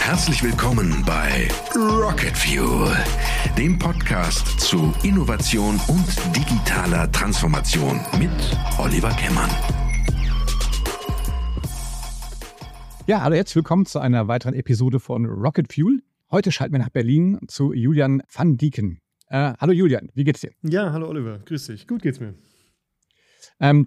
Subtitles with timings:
[0.00, 2.92] Herzlich willkommen bei Rocket Fuel,
[3.56, 8.32] dem Podcast zu Innovation und digitaler Transformation mit
[8.78, 9.48] Oliver Kemmern.
[13.06, 16.02] Ja, hallo, herzlich willkommen zu einer weiteren Episode von Rocket Fuel.
[16.32, 19.00] Heute schalten wir nach Berlin zu Julian van Dieken.
[19.28, 20.50] Äh, hallo Julian, wie geht's dir?
[20.62, 21.86] Ja, hallo Oliver, grüß dich.
[21.86, 22.34] Gut geht's mir.
[23.60, 23.86] Ähm,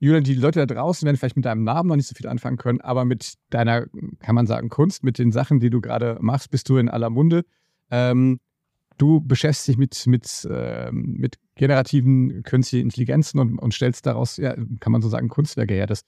[0.00, 2.56] Julian, die Leute da draußen werden vielleicht mit deinem Namen noch nicht so viel anfangen
[2.56, 3.86] können, aber mit deiner,
[4.20, 7.10] kann man sagen, Kunst, mit den Sachen, die du gerade machst, bist du in aller
[7.10, 7.44] Munde.
[7.90, 8.38] Ähm,
[8.96, 14.54] du beschäftigst dich mit, mit, äh, mit generativen künstlichen Intelligenzen und, und stellst daraus, ja,
[14.80, 15.86] kann man so sagen, Kunstwerke her.
[15.86, 16.02] Das,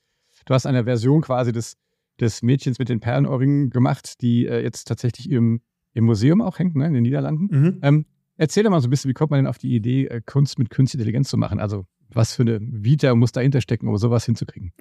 [0.45, 1.77] du hast eine Version quasi des,
[2.21, 5.63] des Mädchens mit den Perlenohrringen gemacht, die äh, jetzt tatsächlich im,
[5.95, 7.49] im Museum auch hängt, ne, in den Niederlanden.
[7.51, 7.79] Mhm.
[7.83, 10.21] Ähm, erzähl doch mal so ein bisschen, wie kommt man denn auf die Idee, äh,
[10.25, 11.59] Kunst mit künstlicher Intelligenz zu machen?
[11.59, 14.73] Also was für eine Vita muss dahinter stecken, um sowas hinzukriegen?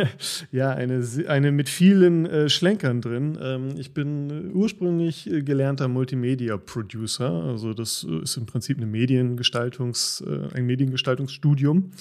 [0.52, 3.38] ja, eine, eine mit vielen äh, Schlenkern drin.
[3.40, 7.30] Ähm, ich bin ursprünglich äh, gelernter Multimedia-Producer.
[7.30, 11.92] Also das äh, ist im Prinzip eine Mediengestaltungs, äh, ein Mediengestaltungsstudium.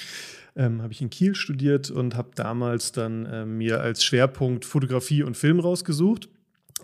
[0.56, 5.22] Ähm, habe ich in Kiel studiert und habe damals dann äh, mir als Schwerpunkt Fotografie
[5.22, 6.30] und Film rausgesucht.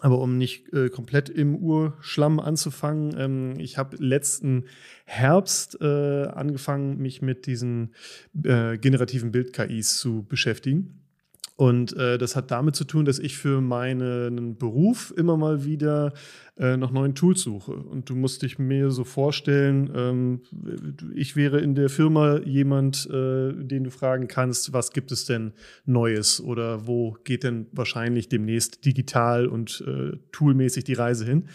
[0.04, 4.66] Aber um nicht äh, komplett im Urschlamm anzufangen, ähm, ich habe letzten
[5.06, 7.94] Herbst äh, angefangen, mich mit diesen
[8.44, 11.03] äh, generativen Bild-KIs zu beschäftigen.
[11.56, 16.14] Und äh, das hat damit zu tun, dass ich für meinen Beruf immer mal wieder
[16.58, 17.74] äh, nach neuen Tools suche.
[17.74, 20.42] Und du musst dich mir so vorstellen, ähm,
[21.14, 25.54] ich wäre in der Firma jemand, äh, den du fragen kannst, was gibt es denn
[25.86, 31.50] Neues oder wo geht denn wahrscheinlich demnächst digital und äh, toolmäßig die Reise hin.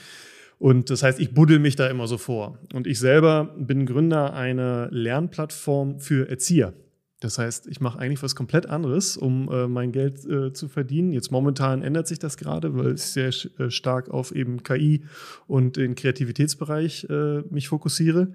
[0.58, 2.58] Und das heißt, ich buddel mich da immer so vor.
[2.72, 6.72] Und ich selber bin Gründer einer Lernplattform für Erzieher.
[7.20, 11.12] Das heißt, ich mache eigentlich was komplett anderes, um äh, mein Geld äh, zu verdienen.
[11.12, 15.02] Jetzt momentan ändert sich das gerade, weil ich sehr äh, stark auf eben KI
[15.48, 18.32] und den Kreativitätsbereich äh, mich fokussiere.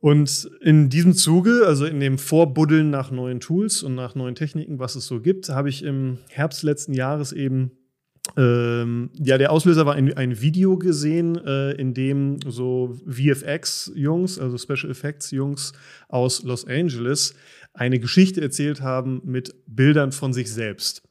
[0.00, 4.78] Und in diesem Zuge, also in dem Vorbuddeln nach neuen Tools und nach neuen Techniken,
[4.78, 7.72] was es so gibt, habe ich im Herbst letzten Jahres eben
[8.36, 14.58] ähm, ja, der Auslöser war ein, ein Video gesehen, äh, in dem so VFX-Jungs, also
[14.58, 15.72] Special Effects-Jungs
[16.08, 17.34] aus Los Angeles,
[17.72, 21.02] eine Geschichte erzählt haben mit Bildern von sich selbst,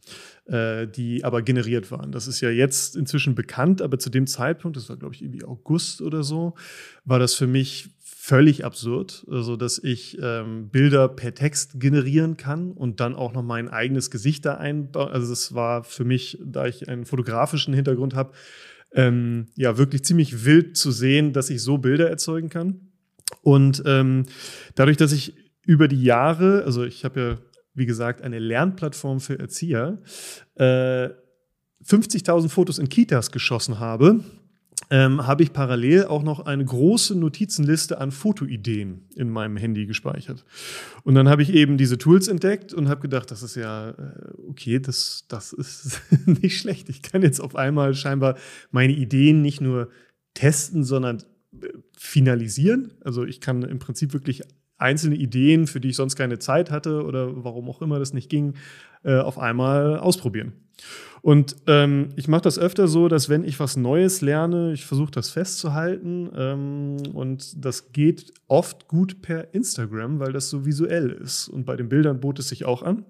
[0.46, 2.12] äh, die aber generiert waren.
[2.12, 5.46] Das ist ja jetzt inzwischen bekannt, aber zu dem Zeitpunkt, das war glaube ich irgendwie
[5.46, 6.56] August oder so,
[7.06, 12.72] war das für mich völlig absurd, also dass ich ähm, Bilder per Text generieren kann
[12.72, 15.10] und dann auch noch mein eigenes Gesicht da einbauen.
[15.10, 18.34] Also das war für mich, da ich einen fotografischen Hintergrund habe,
[18.92, 22.90] ähm, ja wirklich ziemlich wild zu sehen, dass ich so Bilder erzeugen kann.
[23.42, 24.26] Und ähm,
[24.76, 25.34] dadurch, dass ich
[25.70, 27.38] über die Jahre, also ich habe ja,
[27.76, 30.00] wie gesagt, eine Lernplattform für Erzieher,
[30.56, 31.10] äh,
[31.86, 34.24] 50.000 Fotos in Kitas geschossen habe,
[34.90, 40.44] ähm, habe ich parallel auch noch eine große Notizenliste an Fotoideen in meinem Handy gespeichert.
[41.04, 43.94] Und dann habe ich eben diese Tools entdeckt und habe gedacht, das ist ja äh,
[44.48, 46.90] okay, das, das ist nicht schlecht.
[46.90, 48.38] Ich kann jetzt auf einmal scheinbar
[48.72, 49.90] meine Ideen nicht nur
[50.34, 51.20] testen, sondern
[51.62, 52.94] äh, finalisieren.
[53.02, 54.42] Also ich kann im Prinzip wirklich
[54.80, 58.30] einzelne Ideen, für die ich sonst keine Zeit hatte oder warum auch immer das nicht
[58.30, 58.56] ging,
[59.04, 60.54] äh, auf einmal ausprobieren.
[61.22, 65.12] Und ähm, ich mache das öfter so, dass wenn ich was Neues lerne, ich versuche
[65.12, 66.30] das festzuhalten.
[66.34, 71.50] Ähm, und das geht oft gut per Instagram, weil das so visuell ist.
[71.50, 73.06] Und bei den Bildern bot es sich auch an.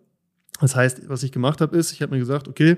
[0.59, 2.77] Das heißt, was ich gemacht habe, ist, ich habe mir gesagt, okay,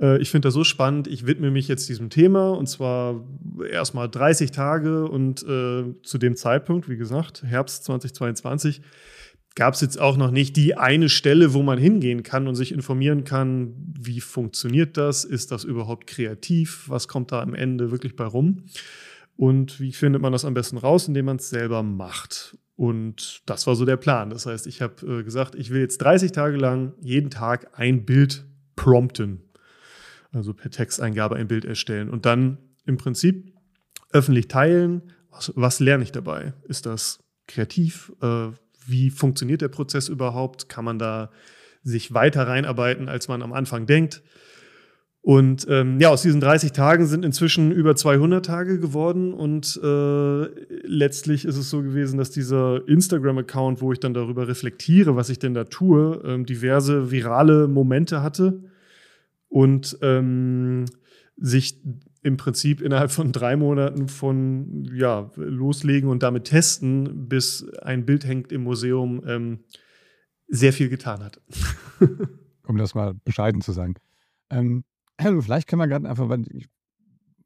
[0.00, 3.24] äh, ich finde das so spannend, ich widme mich jetzt diesem Thema und zwar
[3.70, 8.80] erstmal 30 Tage und äh, zu dem Zeitpunkt, wie gesagt, Herbst 2022,
[9.56, 12.72] gab es jetzt auch noch nicht die eine Stelle, wo man hingehen kann und sich
[12.72, 18.16] informieren kann, wie funktioniert das, ist das überhaupt kreativ, was kommt da am Ende wirklich
[18.16, 18.64] bei rum
[19.36, 22.56] und wie findet man das am besten raus, indem man es selber macht.
[22.76, 24.30] Und das war so der Plan.
[24.30, 28.06] Das heißt, ich habe äh, gesagt, ich will jetzt 30 Tage lang jeden Tag ein
[28.06, 28.46] Bild
[28.76, 29.49] prompten
[30.32, 33.52] also per Texteingabe ein Bild erstellen und dann im Prinzip
[34.12, 35.02] öffentlich teilen.
[35.30, 36.54] Was, was lerne ich dabei?
[36.68, 38.12] Ist das kreativ?
[38.22, 38.48] Äh,
[38.86, 40.68] wie funktioniert der Prozess überhaupt?
[40.68, 41.30] Kann man da
[41.82, 44.22] sich weiter reinarbeiten, als man am Anfang denkt?
[45.22, 50.44] Und ähm, ja, aus diesen 30 Tagen sind inzwischen über 200 Tage geworden und äh,
[50.86, 55.38] letztlich ist es so gewesen, dass dieser Instagram-Account, wo ich dann darüber reflektiere, was ich
[55.38, 58.62] denn da tue, ähm, diverse virale Momente hatte
[59.50, 60.86] und ähm,
[61.36, 61.82] sich
[62.22, 68.24] im Prinzip innerhalb von drei Monaten von ja, loslegen und damit testen, bis ein Bild
[68.24, 69.60] hängt im Museum, ähm,
[70.48, 71.40] sehr viel getan hat.
[72.66, 73.94] um das mal bescheiden zu sagen.
[74.50, 74.84] Ähm,
[75.16, 76.44] also vielleicht können wir gerade einfach, weil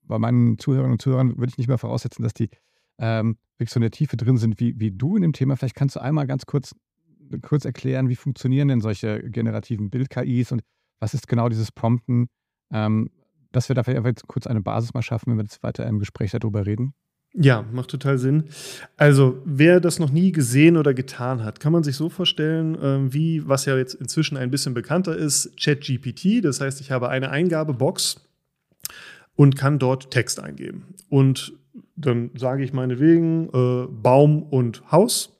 [0.02, 2.50] bei meinen Zuhörern und Zuhörern würde ich nicht mehr voraussetzen, dass die
[2.98, 5.56] ähm, wirklich so in der Tiefe drin sind wie, wie du in dem Thema.
[5.56, 6.74] Vielleicht kannst du einmal ganz kurz,
[7.42, 10.62] kurz erklären, wie funktionieren denn solche generativen Bild-KIs und
[11.00, 12.28] was ist genau dieses Prompten,
[12.72, 13.10] ähm,
[13.52, 15.98] dass wir da vielleicht einfach kurz eine Basis mal schaffen, wenn wir jetzt weiter im
[15.98, 16.94] Gespräch darüber reden.
[17.36, 18.44] Ja, macht total Sinn.
[18.96, 23.12] Also, wer das noch nie gesehen oder getan hat, kann man sich so vorstellen, äh,
[23.12, 26.44] wie, was ja jetzt inzwischen ein bisschen bekannter ist, ChatGPT.
[26.44, 28.20] Das heißt, ich habe eine Eingabebox
[29.34, 30.94] und kann dort Text eingeben.
[31.08, 31.54] Und
[31.96, 35.34] dann sage ich meinetwegen äh, Baum und Haus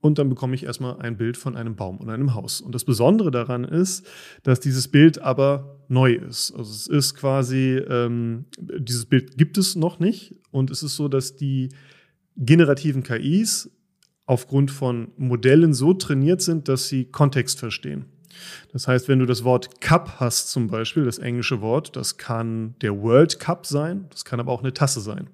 [0.00, 2.60] und dann bekomme ich erstmal ein Bild von einem Baum und einem Haus.
[2.60, 4.06] Und das Besondere daran ist,
[4.44, 6.52] dass dieses Bild aber neu ist.
[6.52, 11.08] Also es ist quasi, ähm, dieses Bild gibt es noch nicht und es ist so,
[11.08, 11.70] dass die
[12.36, 13.70] generativen KIs
[14.26, 18.04] aufgrund von Modellen so trainiert sind, dass sie Kontext verstehen.
[18.72, 22.76] Das heißt, wenn du das Wort Cup hast zum Beispiel, das englische Wort, das kann
[22.82, 25.28] der World Cup sein, das kann aber auch eine Tasse sein.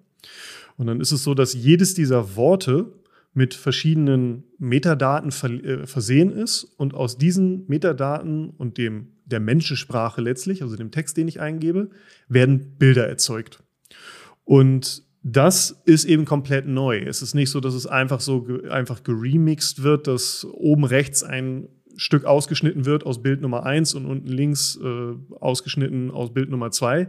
[0.77, 2.87] Und dann ist es so, dass jedes dieser Worte
[3.35, 10.63] mit verschiedenen Metadaten äh, versehen ist und aus diesen Metadaten und dem der Menschensprache letztlich,
[10.63, 11.91] also dem Text, den ich eingebe,
[12.29, 13.63] werden Bilder erzeugt.
[14.45, 16.99] Und das ist eben komplett neu.
[16.99, 21.69] Es ist nicht so, dass es einfach so einfach geremixed wird, dass oben rechts ein
[21.97, 26.71] Stück ausgeschnitten wird aus Bild Nummer eins und unten links äh, ausgeschnitten aus Bild Nummer
[26.71, 27.09] zwei,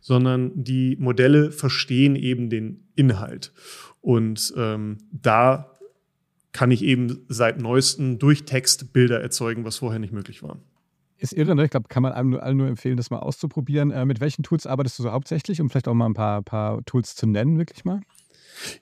[0.00, 3.52] sondern die Modelle verstehen eben den Inhalt.
[4.04, 5.70] Und ähm, da
[6.52, 10.58] kann ich eben seit neuestem durch Text Bilder erzeugen, was vorher nicht möglich war.
[11.16, 11.64] Ist irre, ne?
[11.64, 13.90] Ich glaube, kann man allen nur, allen nur empfehlen, das mal auszuprobieren.
[13.92, 16.84] Äh, mit welchen Tools arbeitest du so hauptsächlich, um vielleicht auch mal ein paar, paar
[16.84, 18.02] Tools zu nennen, wirklich mal?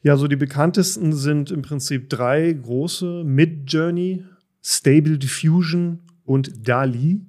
[0.02, 4.25] Ja, so die bekanntesten sind im Prinzip drei große: Midjourney,
[4.60, 7.20] Stable Diffusion und DALI.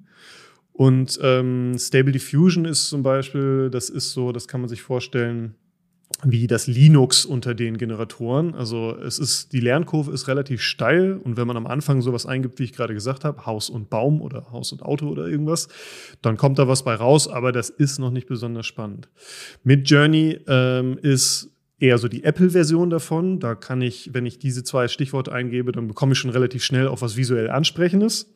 [0.71, 5.53] Und ähm, Stable Diffusion ist zum Beispiel, das ist so, das kann man sich vorstellen,
[6.23, 8.55] wie das Linux unter den Generatoren.
[8.55, 12.59] Also es ist, die Lernkurve ist relativ steil und wenn man am Anfang sowas eingibt,
[12.59, 15.67] wie ich gerade gesagt habe, Haus und Baum oder Haus und Auto oder irgendwas,
[16.21, 19.09] dann kommt da was bei raus, aber das ist noch nicht besonders spannend.
[19.63, 21.49] Midjourney ähm, ist
[21.79, 23.39] eher so die Apple-Version davon.
[23.39, 26.87] Da kann ich, wenn ich diese zwei Stichworte eingebe, dann bekomme ich schon relativ schnell
[26.87, 28.33] auf was visuell Ansprechendes.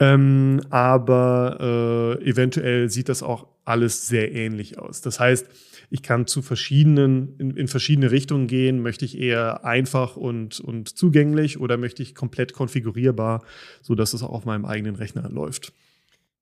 [0.00, 5.00] Ähm, aber äh, eventuell sieht das auch alles sehr ähnlich aus.
[5.00, 5.46] Das heißt,
[5.92, 8.80] ich kann zu verschiedenen, in, in, verschiedene Richtungen gehen.
[8.80, 13.44] Möchte ich eher einfach und, und zugänglich oder möchte ich komplett konfigurierbar,
[13.82, 15.74] sodass es auch auf meinem eigenen Rechner läuft?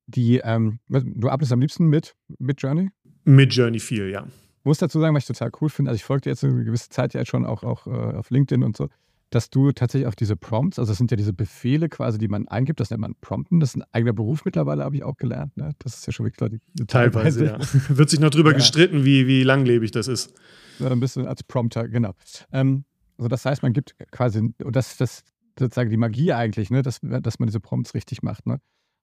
[0.07, 2.91] Die, ähm, du arbeitest am liebsten mit, mit Journey?
[3.25, 4.25] Mit Journey viel, ja.
[4.61, 5.91] Ich muss dazu sagen, was ich total cool finde.
[5.91, 8.63] Also ich folge dir jetzt eine gewisse Zeit ja schon auch, auch äh, auf LinkedIn
[8.63, 8.89] und so
[9.31, 12.49] dass du tatsächlich auch diese Prompts, also das sind ja diese Befehle quasi, die man
[12.49, 13.61] eingibt, das nennt man Prompten.
[13.61, 15.57] Das ist ein eigener Beruf mittlerweile, habe ich auch gelernt.
[15.57, 15.73] Ne?
[15.79, 17.47] Das ist ja schon wirklich Leute, teilweise.
[17.47, 17.59] Ja.
[17.89, 18.57] Wird sich noch drüber ja.
[18.57, 20.35] gestritten, wie, wie langlebig das ist.
[20.81, 22.13] Ja, ein bisschen als Prompter, genau.
[22.51, 22.85] Ähm,
[23.19, 25.25] also das heißt, man gibt quasi, und das ist
[25.59, 26.83] sozusagen die Magie eigentlich, ne?
[26.83, 28.61] dass, dass man diese Prompts richtig macht, ne?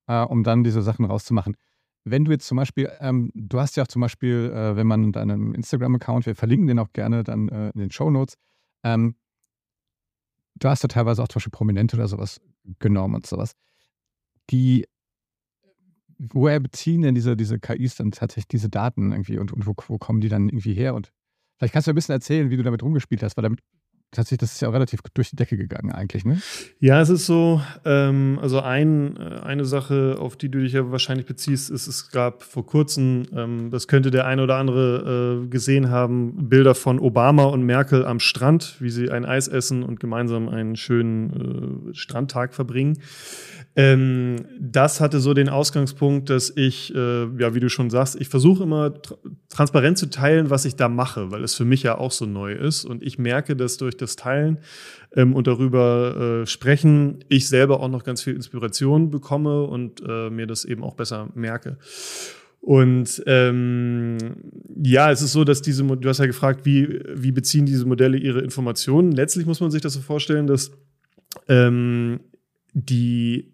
[0.08, 1.56] Äh, um dann diese Sachen rauszumachen.
[2.04, 5.12] Wenn du jetzt zum Beispiel, ähm, du hast ja auch zum Beispiel, äh, wenn man
[5.12, 8.36] deinen Instagram-Account, wir verlinken den auch gerne dann äh, in den Show Notes,
[8.84, 9.16] ähm,
[10.60, 12.42] du hast ja teilweise auch zum Beispiel Prominente oder sowas
[12.80, 13.54] genommen und sowas.
[14.50, 14.86] Die,
[16.18, 19.98] woher beziehen denn diese, diese KIs dann tatsächlich diese Daten irgendwie und, und wo, wo
[19.98, 20.96] kommen die dann irgendwie her?
[20.96, 21.12] Und
[21.58, 23.62] vielleicht kannst du ein bisschen erzählen, wie du damit rumgespielt hast, weil damit
[24.12, 26.42] tatsächlich, das ist ja auch relativ durch die Decke gegangen eigentlich, ne?
[26.80, 30.92] Ja, es ist so, ähm, also ein, äh, eine Sache, auf die du dich ja
[30.92, 35.48] wahrscheinlich beziehst, ist, es gab vor kurzem, ähm, das könnte der eine oder andere äh,
[35.48, 40.00] gesehen haben, Bilder von Obama und Merkel am Strand, wie sie ein Eis essen und
[40.00, 43.00] gemeinsam einen schönen äh, Strandtag verbringen.
[43.78, 48.28] Ähm, das hatte so den Ausgangspunkt, dass ich, äh, ja, wie du schon sagst, ich
[48.28, 49.18] versuche immer tra
[49.50, 52.54] transparent zu teilen, was ich da mache, weil es für mich ja auch so neu
[52.54, 52.86] ist.
[52.86, 54.60] Und ich merke, dass durch das Teilen
[55.16, 60.30] ähm, und darüber äh, sprechen, ich selber auch noch ganz viel Inspiration bekomme und äh,
[60.30, 61.78] mir das eben auch besser merke.
[62.62, 64.18] Und ähm,
[64.84, 68.18] ja, es ist so, dass diese, du hast ja gefragt, wie, wie beziehen diese Modelle
[68.18, 69.14] ihre Informationen.
[69.14, 70.72] Letztlich muss man sich das so vorstellen, dass
[71.48, 72.20] ähm,
[72.74, 73.54] die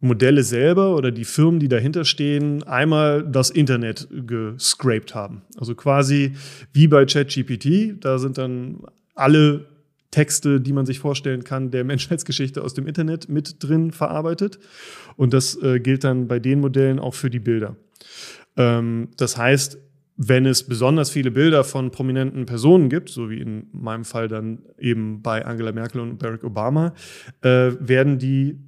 [0.00, 5.42] Modelle selber oder die Firmen, die dahinter stehen, einmal das Internet gescraped haben.
[5.56, 6.32] Also quasi
[6.72, 8.80] wie bei ChatGPT, da sind dann
[9.14, 9.66] alle
[10.10, 14.58] Texte, die man sich vorstellen kann, der Menschheitsgeschichte aus dem Internet mit drin verarbeitet.
[15.16, 17.76] Und das äh, gilt dann bei den Modellen auch für die Bilder.
[18.56, 19.78] Ähm, das heißt,
[20.22, 24.62] wenn es besonders viele Bilder von prominenten Personen gibt, so wie in meinem Fall dann
[24.78, 26.92] eben bei Angela Merkel und Barack Obama,
[27.40, 28.58] äh, werden die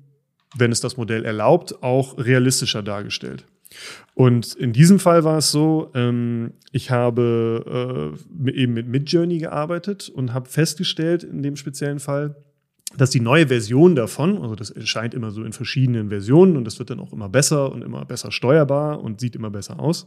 [0.56, 3.46] wenn es das Modell erlaubt, auch realistischer dargestellt.
[4.14, 8.14] Und in diesem Fall war es so, ähm, ich habe
[8.46, 12.36] äh, eben mit Midjourney gearbeitet und habe festgestellt, in dem speziellen Fall,
[12.96, 16.78] dass die neue Version davon, also das erscheint immer so in verschiedenen Versionen und das
[16.78, 20.06] wird dann auch immer besser und immer besser steuerbar und sieht immer besser aus,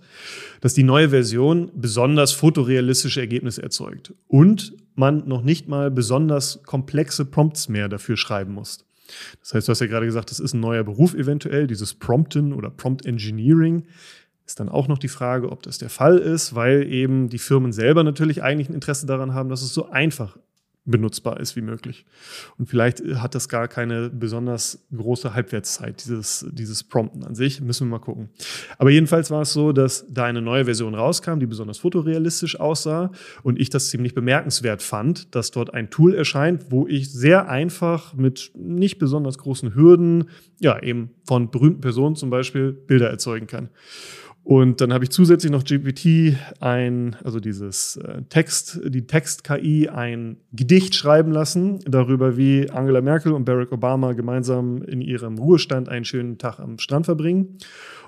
[0.62, 7.26] dass die neue Version besonders fotorealistische Ergebnisse erzeugt und man noch nicht mal besonders komplexe
[7.26, 8.85] Prompts mehr dafür schreiben muss.
[9.40, 12.54] Das heißt, du hast ja gerade gesagt, das ist ein neuer Beruf eventuell, dieses Prompten
[12.54, 13.86] oder Prompt Engineering.
[14.46, 17.72] Ist dann auch noch die Frage, ob das der Fall ist, weil eben die Firmen
[17.72, 20.38] selber natürlich eigentlich ein Interesse daran haben, dass es so einfach
[20.86, 22.06] benutzbar ist wie möglich.
[22.58, 27.60] Und vielleicht hat das gar keine besonders große Halbwertszeit, dieses, dieses Prompten an sich.
[27.60, 28.30] Müssen wir mal gucken.
[28.77, 33.12] Aber jedenfalls war es so, dass da eine neue Version rauskam, die besonders fotorealistisch aussah
[33.42, 38.13] und ich das ziemlich bemerkenswert fand, dass dort ein Tool erscheint, wo ich sehr einfach
[38.13, 43.70] mit nicht besonders großen Hürden, ja, eben von berühmten Personen zum Beispiel Bilder erzeugen kann.
[44.46, 50.38] Und dann habe ich zusätzlich noch GPT ein, also dieses äh, Text, die Text-KI ein
[50.54, 56.06] Gedicht schreiben lassen darüber, wie Angela Merkel und Barack Obama gemeinsam in ihrem Ruhestand einen
[56.06, 57.58] schönen Tag am Strand verbringen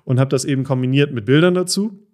[0.03, 2.06] und habe das eben kombiniert mit Bildern dazu.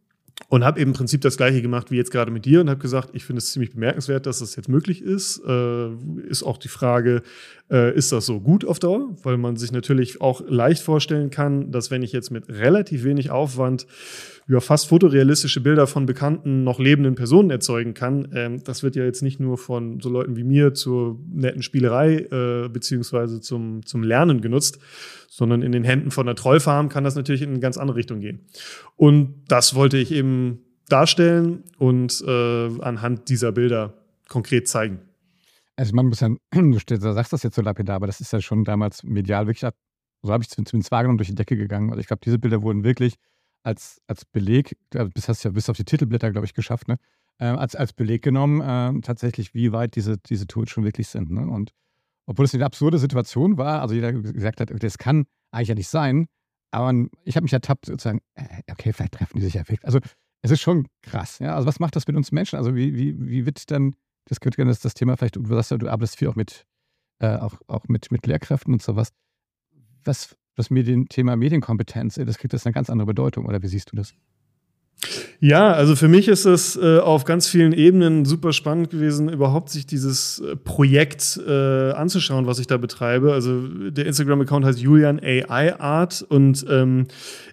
[0.53, 2.79] Und habe eben im Prinzip das gleiche gemacht wie jetzt gerade mit dir und habe
[2.79, 5.41] gesagt, ich finde es ziemlich bemerkenswert, dass das jetzt möglich ist.
[5.48, 5.88] Äh,
[6.27, 7.24] ist auch die Frage,
[7.72, 9.17] äh, ist das so gut auf Dauer?
[9.24, 13.31] Weil man sich natürlich auch leicht vorstellen kann, dass wenn ich jetzt mit relativ wenig
[13.31, 13.88] Aufwand
[14.45, 19.05] über fast fotorealistische Bilder von bekannten, noch lebenden Personen erzeugen kann, ähm, das wird ja
[19.05, 24.03] jetzt nicht nur von so Leuten wie mir zur netten Spielerei äh, beziehungsweise zum, zum
[24.03, 24.77] Lernen genutzt,
[25.36, 28.20] sondern in den Händen von der Trollfarm kann das natürlich in eine ganz andere Richtung
[28.20, 28.46] gehen.
[28.96, 30.60] Und das wollte ich eben
[30.90, 33.96] darstellen und äh, anhand dieser Bilder
[34.30, 35.00] konkret zeigen.
[35.75, 38.63] Also man muss ja, du sagst das jetzt so lapidar, aber das ist ja schon
[38.63, 39.68] damals medial wirklich,
[40.22, 41.90] so habe ich es zumindest wahrgenommen, durch die Decke gegangen.
[41.90, 43.16] Also ich glaube, diese Bilder wurden wirklich
[43.63, 44.78] als, als Beleg,
[45.16, 47.00] bis hast du ja bis auf die Titelblätter, glaube ich, geschafft, ne?
[47.40, 51.32] Äh, als, als Beleg genommen, äh, tatsächlich, wie weit diese, diese Tools schon wirklich sind.
[51.32, 51.48] Ne?
[51.48, 51.72] Und
[52.25, 55.89] obwohl es eine absurde Situation war, also jeder gesagt hat, das kann eigentlich ja nicht
[55.89, 56.27] sein,
[56.72, 59.84] aber ich habe mich ertappt sozusagen, äh, okay, vielleicht treffen die sich ja wirklich.
[59.86, 60.00] Also
[60.42, 61.56] es ist schon krass, ja.
[61.56, 62.58] Also was macht das mit uns Menschen?
[62.58, 65.77] Also wie, wie, wie wird dann, das könnte gerne das Thema vielleicht, du sagst ja,
[65.77, 66.65] du arbeitest viel auch mit,
[67.20, 69.10] äh, auch, auch mit, mit Lehrkräften und sowas.
[70.03, 73.92] Was, das Medien, Thema Medienkompetenz, das kriegt das eine ganz andere Bedeutung, oder wie siehst
[73.92, 74.13] du das?
[75.39, 79.69] Ja, also für mich ist es äh, auf ganz vielen Ebenen super spannend gewesen, überhaupt
[79.69, 83.33] sich dieses äh, Projekt äh, anzuschauen, was ich da betreibe.
[83.33, 87.07] Also der Instagram-Account heißt Julian AI Art und ähm,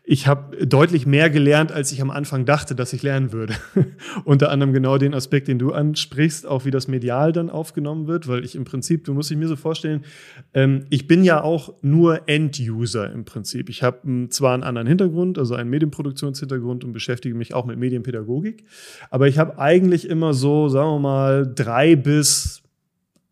[0.04, 3.54] ich habe deutlich mehr gelernt, als ich am Anfang dachte, dass ich lernen würde.
[4.24, 8.26] Unter anderem genau den Aspekt, den du ansprichst, auch wie das medial dann aufgenommen wird,
[8.28, 10.04] weil ich im Prinzip, du musst dich mir so vorstellen,
[10.54, 13.68] ähm, ich bin ja auch nur End-User im Prinzip.
[13.68, 17.78] Ich habe hm, zwar einen anderen Hintergrund, also einen Medienproduktionshintergrund und beschäftige mich auch mit
[17.78, 18.64] Medienpädagogik.
[19.10, 22.62] Aber ich habe eigentlich immer so, sagen wir mal, drei bis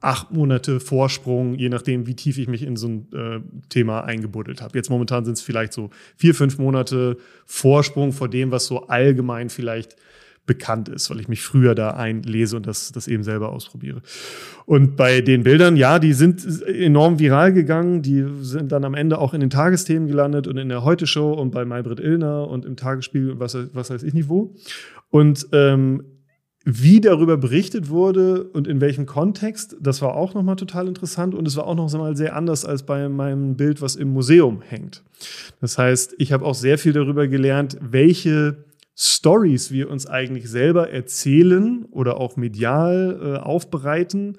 [0.00, 4.62] acht Monate Vorsprung, je nachdem, wie tief ich mich in so ein äh, Thema eingebuddelt
[4.62, 4.78] habe.
[4.78, 9.50] Jetzt momentan sind es vielleicht so vier, fünf Monate Vorsprung vor dem, was so allgemein
[9.50, 9.96] vielleicht
[10.48, 14.02] bekannt ist, weil ich mich früher da einlese und das, das eben selber ausprobiere.
[14.66, 19.18] Und bei den Bildern, ja, die sind enorm viral gegangen, die sind dann am Ende
[19.18, 22.74] auch in den Tagesthemen gelandet und in der Heute-Show und bei Maybrit Illner und im
[22.74, 24.56] Tagesspiegel und was, was weiß ich Niveau.
[25.10, 26.02] Und ähm,
[26.70, 31.48] wie darüber berichtet wurde und in welchem Kontext, das war auch nochmal total interessant und
[31.48, 35.02] es war auch noch mal sehr anders als bei meinem Bild, was im Museum hängt.
[35.62, 38.64] Das heißt, ich habe auch sehr viel darüber gelernt, welche
[39.00, 44.38] Stories wir uns eigentlich selber erzählen oder auch medial äh, aufbereiten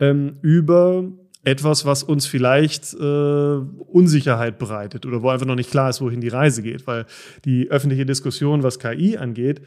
[0.00, 1.04] ähm, über
[1.44, 6.22] etwas, was uns vielleicht äh, Unsicherheit bereitet oder wo einfach noch nicht klar ist, wohin
[6.22, 6.86] die Reise geht.
[6.86, 7.04] Weil
[7.44, 9.60] die öffentliche Diskussion, was KI angeht,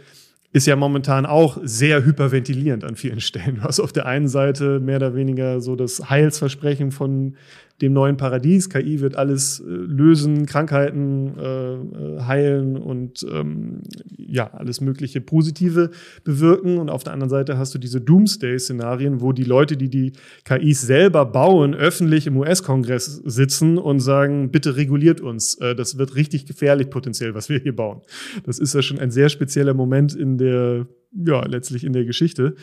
[0.54, 3.58] ist ja momentan auch sehr hyperventilierend an vielen Stellen.
[3.58, 7.36] Du hast auf der einen Seite mehr oder weniger so das Heilsversprechen von
[7.82, 8.70] dem neuen Paradies.
[8.70, 13.82] KI wird alles äh, lösen, Krankheiten äh, äh, heilen und ähm,
[14.18, 15.90] ja, alles mögliche Positive
[16.24, 16.78] bewirken.
[16.78, 20.14] Und auf der anderen Seite hast du diese Doomsday-Szenarien, wo die Leute, die die
[20.46, 25.56] KIs selber bauen, öffentlich im US-Kongress sitzen und sagen, bitte reguliert uns.
[25.56, 28.02] Äh, das wird richtig gefährlich potenziell, was wir hier bauen.
[28.46, 32.56] Das ist ja schon ein sehr spezieller Moment in der, ja, letztlich in der Geschichte.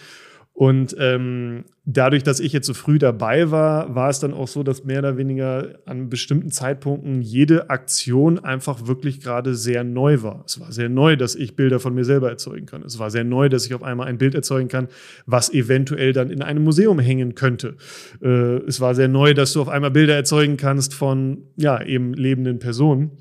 [0.59, 4.65] Und ähm, dadurch, dass ich jetzt so früh dabei war, war es dann auch so,
[4.65, 10.43] dass mehr oder weniger an bestimmten Zeitpunkten jede Aktion einfach wirklich gerade sehr neu war.
[10.45, 12.83] Es war sehr neu, dass ich Bilder von mir selber erzeugen kann.
[12.83, 14.88] Es war sehr neu, dass ich auf einmal ein Bild erzeugen kann,
[15.27, 17.77] was eventuell dann in einem Museum hängen könnte.
[18.21, 22.15] Äh, es war sehr neu, dass du auf einmal Bilder erzeugen kannst von, ja, eben
[22.15, 23.12] lebenden Personen.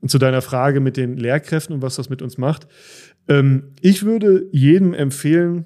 [0.00, 2.68] Und zu deiner Frage mit den Lehrkräften und was das mit uns macht.
[3.26, 5.64] Ähm, ich würde jedem empfehlen,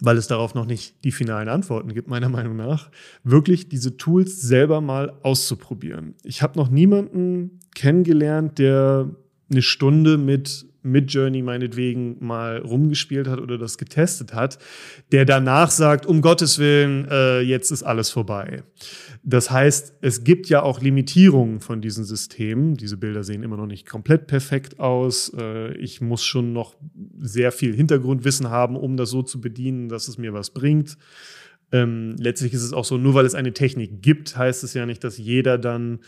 [0.00, 2.90] weil es darauf noch nicht die finalen Antworten gibt, meiner Meinung nach,
[3.24, 6.14] wirklich diese Tools selber mal auszuprobieren.
[6.22, 9.10] Ich habe noch niemanden kennengelernt, der
[9.50, 14.58] eine Stunde mit Midjourney meinetwegen mal rumgespielt hat oder das getestet hat,
[15.12, 18.62] der danach sagt, um Gottes Willen, äh, jetzt ist alles vorbei.
[19.22, 22.76] Das heißt, es gibt ja auch Limitierungen von diesen Systemen.
[22.76, 25.32] Diese Bilder sehen immer noch nicht komplett perfekt aus.
[25.36, 26.76] Äh, ich muss schon noch
[27.18, 30.96] sehr viel Hintergrundwissen haben, um das so zu bedienen, dass es mir was bringt.
[31.72, 34.86] Ähm, letztlich ist es auch so, nur weil es eine Technik gibt, heißt es ja
[34.86, 35.98] nicht, dass jeder dann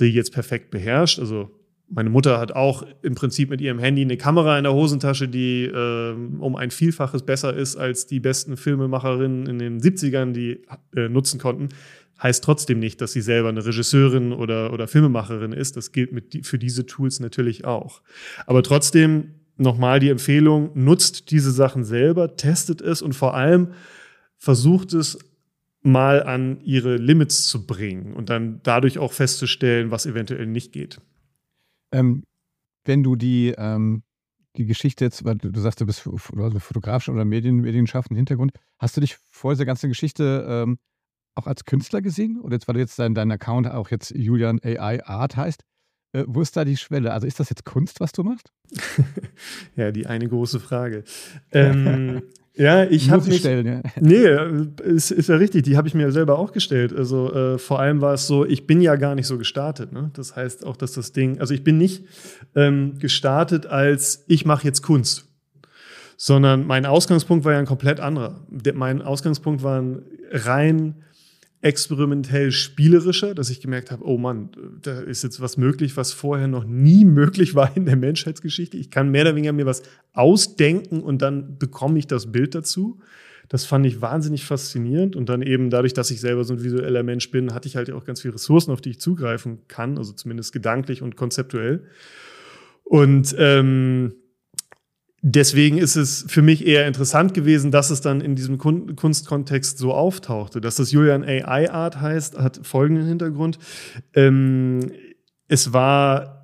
[0.00, 1.18] die jetzt perfekt beherrscht.
[1.18, 1.50] Also
[1.90, 5.64] meine Mutter hat auch im Prinzip mit ihrem Handy eine Kamera in der Hosentasche, die
[5.64, 10.62] äh, um ein Vielfaches besser ist als die besten Filmemacherinnen in den 70ern, die
[10.94, 11.68] äh, nutzen konnten.
[12.22, 15.76] Heißt trotzdem nicht, dass sie selber eine Regisseurin oder, oder Filmemacherin ist.
[15.76, 18.02] Das gilt mit, für diese Tools natürlich auch.
[18.46, 23.68] Aber trotzdem nochmal die Empfehlung, nutzt diese Sachen selber, testet es und vor allem
[24.36, 25.18] versucht es
[25.82, 31.00] mal an ihre Limits zu bringen und dann dadurch auch festzustellen, was eventuell nicht geht.
[31.92, 32.24] Ähm,
[32.84, 34.02] wenn du die, ähm,
[34.56, 39.00] die Geschichte jetzt, weil du, sagst, du bist fotografisch oder Medien, medienschaffenden Hintergrund, hast du
[39.00, 40.78] dich vor dieser ganzen Geschichte ähm,
[41.34, 42.40] auch als Künstler gesehen?
[42.40, 45.62] Oder jetzt, weil du jetzt dein, dein Account auch jetzt Julian AI Art heißt,
[46.12, 47.12] äh, wo ist da die Schwelle?
[47.12, 48.52] Also ist das jetzt Kunst, was du machst?
[49.76, 51.04] ja, die eine große Frage.
[51.52, 52.22] Ähm,
[52.58, 53.38] ja, ich habe mich.
[53.38, 53.82] Stellen, ja.
[54.00, 54.26] Nee,
[54.82, 55.62] ist, ist ja richtig.
[55.62, 56.92] Die habe ich mir selber auch gestellt.
[56.92, 59.92] Also äh, vor allem war es so, ich bin ja gar nicht so gestartet.
[59.92, 60.10] Ne?
[60.14, 62.04] Das heißt auch, dass das Ding, also ich bin nicht
[62.56, 65.28] ähm, gestartet als ich mache jetzt Kunst,
[66.16, 68.40] sondern mein Ausgangspunkt war ja ein komplett anderer.
[68.48, 70.96] Der, mein Ausgangspunkt war ein rein
[71.60, 74.50] experimentell spielerischer, dass ich gemerkt habe, oh Mann,
[74.80, 78.76] da ist jetzt was möglich, was vorher noch nie möglich war in der Menschheitsgeschichte.
[78.76, 83.00] Ich kann mehr oder weniger mir was ausdenken und dann bekomme ich das Bild dazu.
[83.48, 87.02] Das fand ich wahnsinnig faszinierend und dann eben dadurch, dass ich selber so ein visueller
[87.02, 90.12] Mensch bin, hatte ich halt auch ganz viele Ressourcen, auf die ich zugreifen kann, also
[90.12, 91.84] zumindest gedanklich und konzeptuell.
[92.84, 94.12] Und ähm,
[95.22, 99.92] deswegen ist es für mich eher interessant gewesen, dass es dann in diesem Kunstkontext so
[99.92, 100.60] auftauchte.
[100.60, 103.58] Dass das Julian AI Art heißt, hat folgenden Hintergrund.
[104.14, 104.92] Ähm,
[105.48, 106.38] es war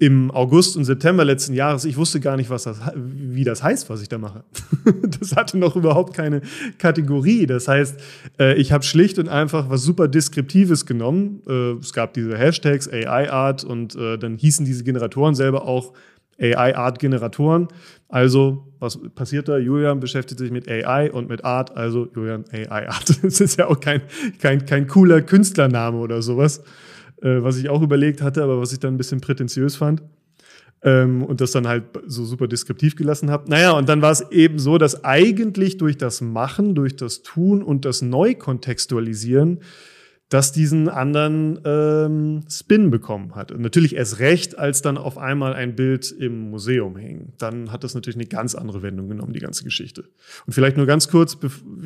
[0.00, 3.90] im August und September letzten Jahres, ich wusste gar nicht, was das, wie das heißt,
[3.90, 4.44] was ich da mache.
[5.20, 6.40] das hatte noch überhaupt keine
[6.78, 7.44] Kategorie.
[7.44, 8.00] Das heißt,
[8.38, 11.42] äh, ich habe schlicht und einfach was super Deskriptives genommen.
[11.46, 15.92] Äh, es gab diese Hashtags AI Art und äh, dann hießen diese Generatoren selber auch
[16.40, 17.68] AI-Art-Generatoren.
[18.08, 19.58] Also, was passiert da?
[19.58, 23.18] Julian beschäftigt sich mit AI und mit Art, also Julian AI-Art.
[23.22, 24.02] Das ist ja auch kein,
[24.40, 26.62] kein, kein cooler Künstlername oder sowas,
[27.22, 30.02] äh, was ich auch überlegt hatte, aber was ich dann ein bisschen prätentiös fand.
[30.82, 33.50] Ähm, und das dann halt so super deskriptiv gelassen habe.
[33.50, 37.62] Naja, und dann war es eben so, dass eigentlich durch das Machen, durch das Tun
[37.62, 39.60] und das Neukontextualisieren
[40.30, 43.50] das diesen anderen ähm, Spin bekommen hat.
[43.50, 47.32] Und natürlich erst recht, als dann auf einmal ein Bild im Museum hing.
[47.36, 50.04] Dann hat das natürlich eine ganz andere Wendung genommen, die ganze Geschichte.
[50.46, 51.36] Und vielleicht nur ganz kurz,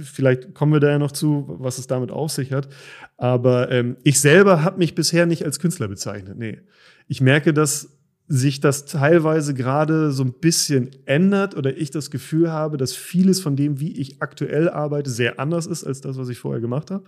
[0.03, 2.69] vielleicht kommen wir da ja noch zu, was es damit auf sich hat.
[3.17, 6.37] Aber ähm, ich selber habe mich bisher nicht als Künstler bezeichnet.
[6.37, 6.61] Nee.
[7.09, 7.97] Ich merke, dass
[8.29, 13.41] sich das teilweise gerade so ein bisschen ändert oder ich das Gefühl habe, dass vieles
[13.41, 16.91] von dem, wie ich aktuell arbeite, sehr anders ist als das, was ich vorher gemacht
[16.91, 17.05] habe.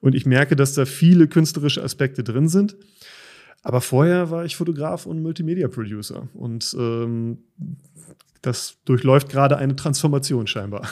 [0.00, 2.76] Und ich merke, dass da viele künstlerische Aspekte drin sind.
[3.62, 6.28] Aber vorher war ich Fotograf und Multimedia-Producer.
[6.34, 7.38] Und ähm,
[8.42, 10.88] das durchläuft gerade eine Transformation scheinbar.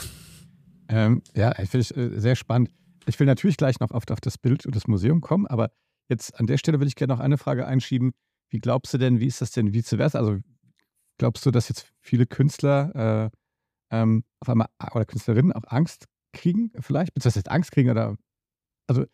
[0.89, 2.69] Ähm, ja, ich finde es äh, sehr spannend.
[3.07, 5.71] Ich will natürlich gleich noch auf, auf das Bild und das Museum kommen, aber
[6.09, 8.11] jetzt an der Stelle würde ich gerne noch eine Frage einschieben.
[8.49, 10.19] Wie glaubst du denn, wie ist das denn vice versa?
[10.19, 10.39] Also
[11.17, 16.71] glaubst du, dass jetzt viele Künstler äh, ähm, auf einmal oder Künstlerinnen auch Angst kriegen,
[16.79, 18.17] vielleicht, beziehungsweise Angst kriegen oder
[18.87, 19.05] also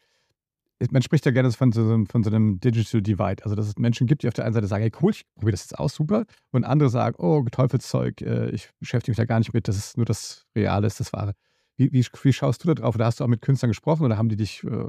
[0.89, 3.43] man spricht ja gerne von so, von so einem Digital Divide.
[3.43, 5.51] Also, dass es Menschen gibt, die auf der einen Seite sagen, hey cool, ich probiere
[5.51, 6.25] das jetzt aus, super.
[6.51, 9.97] Und andere sagen, oh, Teufelszeug, äh, ich beschäftige mich da gar nicht mit, das ist
[9.97, 11.34] nur das Reale, ist das Wahre.
[11.77, 12.95] Wie, wie, wie schaust du da drauf?
[12.95, 14.88] Oder hast du auch mit Künstlern gesprochen oder haben die dich äh,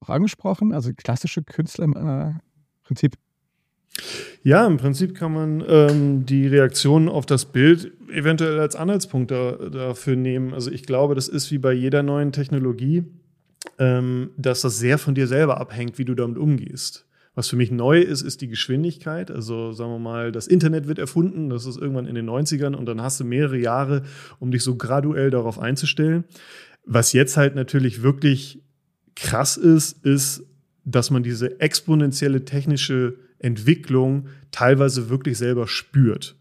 [0.00, 0.72] auch angesprochen?
[0.72, 2.32] Also klassische Künstler im äh,
[2.84, 3.16] Prinzip?
[4.42, 9.52] Ja, im Prinzip kann man ähm, die Reaktion auf das Bild eventuell als Anhaltspunkt da,
[9.52, 10.54] dafür nehmen.
[10.54, 13.04] Also ich glaube, das ist wie bei jeder neuen Technologie,
[13.78, 17.06] ähm, dass das sehr von dir selber abhängt, wie du damit umgehst.
[17.34, 19.30] Was für mich neu ist, ist die Geschwindigkeit.
[19.30, 22.86] Also sagen wir mal, das Internet wird erfunden, das ist irgendwann in den 90ern und
[22.86, 24.02] dann hast du mehrere Jahre,
[24.40, 26.24] um dich so graduell darauf einzustellen.
[26.84, 28.62] Was jetzt halt natürlich wirklich
[29.14, 30.42] krass ist, ist,
[30.84, 36.36] dass man diese exponentielle technische Entwicklung teilweise wirklich selber spürt.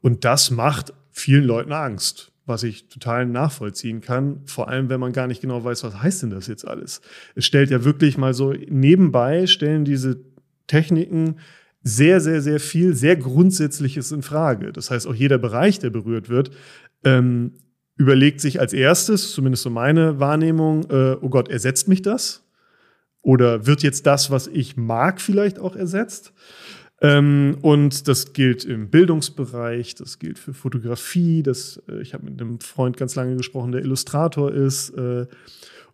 [0.00, 5.12] Und das macht vielen Leuten Angst, was ich total nachvollziehen kann, vor allem wenn man
[5.12, 7.00] gar nicht genau weiß, was heißt denn das jetzt alles.
[7.34, 10.20] Es stellt ja wirklich mal so nebenbei, stellen diese
[10.66, 11.36] Techniken
[11.84, 14.72] sehr, sehr, sehr viel, sehr Grundsätzliches in Frage.
[14.72, 16.50] Das heißt, auch jeder Bereich, der berührt wird,
[17.04, 17.52] ähm,
[17.96, 22.44] überlegt sich als erstes, zumindest so meine Wahrnehmung, äh, oh Gott, ersetzt mich das?
[23.20, 26.32] Oder wird jetzt das, was ich mag, vielleicht auch ersetzt?
[27.02, 31.42] Ähm, und das gilt im Bildungsbereich, das gilt für Fotografie.
[31.42, 34.90] Das, äh, ich habe mit einem Freund ganz lange gesprochen, der Illustrator ist.
[34.90, 35.26] Äh,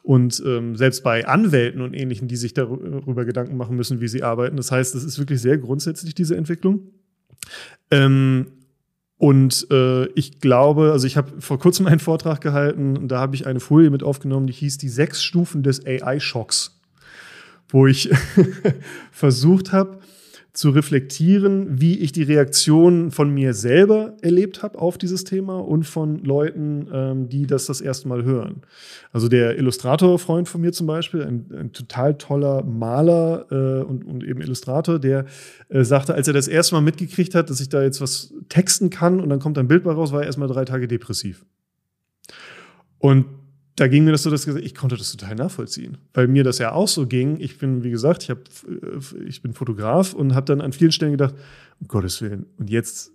[0.03, 4.23] und ähm, selbst bei Anwälten und Ähnlichen, die sich darüber Gedanken machen müssen, wie sie
[4.23, 4.57] arbeiten.
[4.57, 6.93] Das heißt, das ist wirklich sehr grundsätzlich, diese Entwicklung.
[7.91, 8.49] Ähm,
[9.17, 13.35] und äh, ich glaube, also ich habe vor kurzem einen Vortrag gehalten und da habe
[13.35, 16.81] ich eine Folie mit aufgenommen, die hieß die sechs Stufen des AI-Schocks,
[17.69, 18.11] wo ich
[19.11, 19.98] versucht habe,
[20.59, 25.85] zu reflektieren, wie ich die Reaktion von mir selber erlebt habe auf dieses Thema und
[25.85, 28.63] von Leuten, ähm, die das das erste Mal hören.
[29.13, 34.25] Also der Illustrator-Freund von mir zum Beispiel, ein, ein total toller Maler äh, und, und,
[34.25, 35.27] eben Illustrator, der
[35.69, 38.91] äh, sagte, als er das erste Mal mitgekriegt hat, dass ich da jetzt was texten
[38.91, 41.47] kann und dann kommt ein Bild bei raus, war er erstmal drei Tage depressiv.
[42.99, 43.27] Und
[43.79, 46.73] da ging mir das so, dass ich konnte das total nachvollziehen, weil mir das ja
[46.73, 47.39] auch so ging.
[47.39, 50.93] Ich bin, wie gesagt, ich, hab, äh, ich bin Fotograf und habe dann an vielen
[50.93, 51.35] Stellen gedacht,
[51.81, 53.13] um Gottes Willen, und jetzt,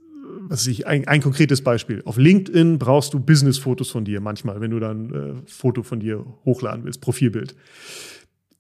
[0.48, 2.02] was weiß ich, ein, ein konkretes Beispiel.
[2.06, 6.26] Auf LinkedIn brauchst du Business-Fotos von dir manchmal, wenn du dann äh, Foto von dir
[6.46, 7.56] hochladen willst, Profilbild.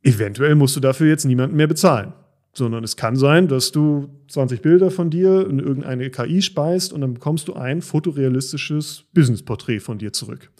[0.02, 2.14] Eventuell musst du dafür jetzt niemanden mehr bezahlen
[2.56, 7.02] sondern es kann sein, dass du 20 Bilder von dir in irgendeine KI speist und
[7.02, 10.52] dann bekommst du ein fotorealistisches Businessporträt von dir zurück.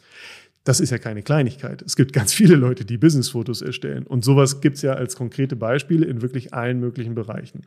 [0.64, 1.82] Das ist ja keine Kleinigkeit.
[1.82, 4.08] Es gibt ganz viele Leute, die Businessfotos erstellen.
[4.08, 7.64] Und sowas gibt es ja als konkrete Beispiele in wirklich allen möglichen Bereichen.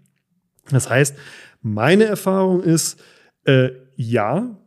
[0.70, 1.14] Das heißt,
[1.62, 3.00] meine Erfahrung ist,
[3.44, 4.59] äh, ja,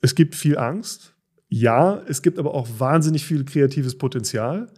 [0.00, 1.14] es gibt viel Angst.
[1.48, 4.68] Ja, es gibt aber auch wahnsinnig viel kreatives Potenzial.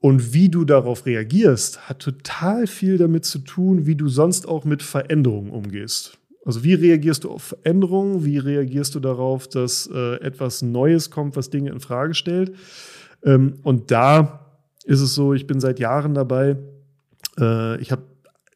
[0.00, 4.64] Und wie du darauf reagierst, hat total viel damit zu tun, wie du sonst auch
[4.64, 6.17] mit Veränderungen umgehst.
[6.48, 8.24] Also wie reagierst du auf Veränderungen?
[8.24, 12.54] Wie reagierst du darauf, dass äh, etwas Neues kommt, was Dinge in Frage stellt?
[13.22, 14.46] Ähm, und da
[14.86, 16.56] ist es so, ich bin seit Jahren dabei.
[17.38, 18.04] Äh, ich habe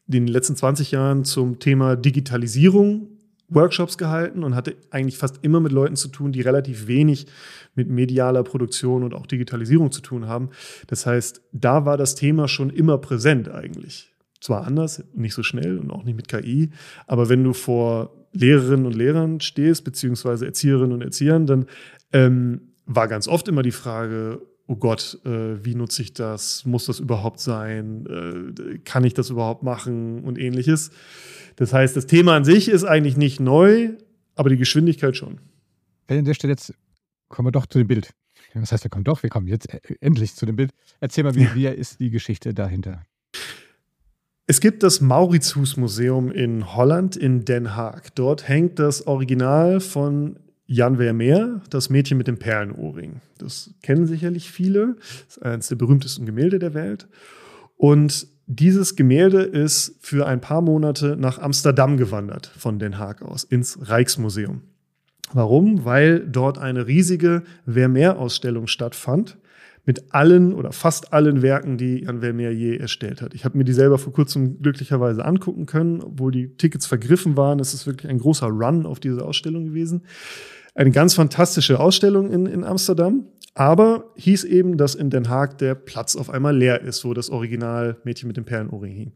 [0.07, 3.09] in den letzten 20 Jahren zum Thema Digitalisierung
[3.49, 7.27] Workshops gehalten und hatte eigentlich fast immer mit Leuten zu tun, die relativ wenig
[7.75, 10.49] mit medialer Produktion und auch Digitalisierung zu tun haben.
[10.87, 14.12] Das heißt, da war das Thema schon immer präsent eigentlich
[14.43, 16.69] zwar anders, nicht so schnell und auch nicht mit KI,
[17.07, 21.65] aber wenn du vor Lehrerinnen und Lehrern stehst, beziehungsweise Erzieherinnen und Erziehern, dann
[22.11, 26.65] ähm, war ganz oft immer die Frage, oh Gott, äh, wie nutze ich das?
[26.65, 28.05] Muss das überhaupt sein?
[28.07, 30.23] Äh, kann ich das überhaupt machen?
[30.23, 30.91] Und ähnliches.
[31.55, 33.91] Das heißt, das Thema an sich ist eigentlich nicht neu,
[34.35, 35.39] aber die Geschwindigkeit schon.
[36.07, 36.73] An der Stelle jetzt
[37.29, 38.11] kommen wir doch zu dem Bild.
[38.55, 40.71] Was heißt, wir kommen doch, wir kommen jetzt äh, endlich zu dem Bild.
[40.99, 43.03] Erzähl mal, wie, wie ist die Geschichte dahinter?
[44.45, 48.13] Es gibt das Mauritshuis-Museum in Holland, in Den Haag.
[48.15, 53.21] Dort hängt das Original von Jan Vermeer, das Mädchen mit dem Perlenohrring.
[53.37, 54.97] Das kennen sicherlich viele.
[55.27, 57.07] Das ist eines der berühmtesten Gemälde der Welt.
[57.77, 63.45] Und dieses Gemälde ist für ein paar Monate nach Amsterdam gewandert, von Den Haag aus,
[63.45, 64.61] ins Rijksmuseum.
[65.31, 65.85] Warum?
[65.85, 69.37] Weil dort eine riesige Vermeer-Ausstellung stattfand
[69.85, 73.33] mit allen oder fast allen Werken, die Jan Vermeer je erstellt hat.
[73.33, 77.59] Ich habe mir die selber vor kurzem glücklicherweise angucken können, obwohl die Tickets vergriffen waren.
[77.59, 80.05] Es ist wirklich ein großer Run auf diese Ausstellung gewesen.
[80.73, 83.27] Eine ganz fantastische Ausstellung in, in Amsterdam.
[83.55, 87.29] Aber hieß eben, dass in Den Haag der Platz auf einmal leer ist, wo das
[87.29, 89.11] Original Mädchen mit dem Perlenohrring hing.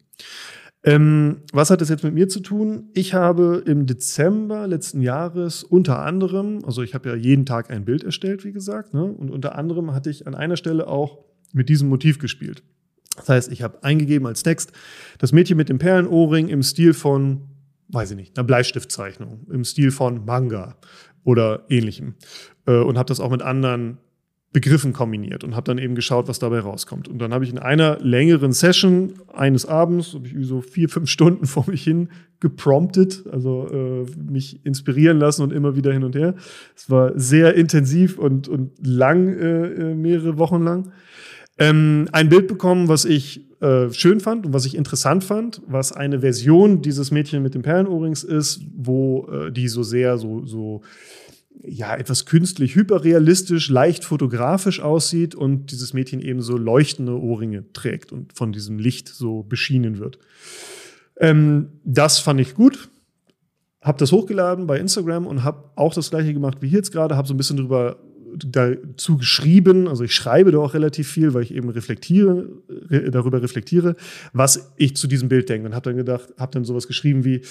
[0.88, 2.92] Ähm, was hat das jetzt mit mir zu tun?
[2.94, 7.84] Ich habe im Dezember letzten Jahres unter anderem, also ich habe ja jeden Tag ein
[7.84, 9.04] Bild erstellt, wie gesagt, ne?
[9.04, 12.64] und unter anderem hatte ich an einer Stelle auch mit diesem Motiv gespielt.
[13.18, 14.72] Das heißt, ich habe eingegeben als Text
[15.18, 17.42] das Mädchen mit dem Perlenohrring im Stil von,
[17.90, 20.78] weiß ich nicht, einer Bleistiftzeichnung, im Stil von Manga
[21.26, 22.16] oder ähnlichem.
[22.66, 23.98] Äh, und habe das auch mit anderen
[24.54, 27.08] Begriffen kombiniert und habe dann eben geschaut, was dabei rauskommt.
[27.08, 31.10] Und dann habe ich in einer längeren Session eines Abends, habe ich so vier, fünf
[31.10, 36.16] Stunden vor mich hin gepromptet, also äh, mich inspirieren lassen und immer wieder hin und
[36.16, 36.36] her.
[36.76, 40.92] Es war sehr intensiv und, und lang, äh, äh mehrere Wochen lang.
[41.60, 45.92] Ähm, ein Bild bekommen, was ich äh, schön fand und was ich interessant fand, was
[45.92, 50.82] eine Version dieses Mädchen mit den Perlenohrrings ist, wo äh, die so sehr so, so
[51.64, 58.12] ja, etwas künstlich, hyperrealistisch, leicht fotografisch aussieht und dieses Mädchen eben so leuchtende Ohrringe trägt
[58.12, 60.20] und von diesem Licht so beschienen wird.
[61.20, 62.90] Ähm, das fand ich gut.
[63.82, 67.16] Hab das hochgeladen bei Instagram und habe auch das gleiche gemacht wie hier jetzt gerade,
[67.16, 67.98] habe so ein bisschen drüber
[68.36, 72.48] dazu geschrieben, also ich schreibe da auch relativ viel, weil ich eben reflektiere,
[72.90, 73.96] re darüber reflektiere,
[74.34, 75.68] was ich zu diesem Bild denke.
[75.68, 77.42] Und habe dann gedacht, habe dann sowas geschrieben wie,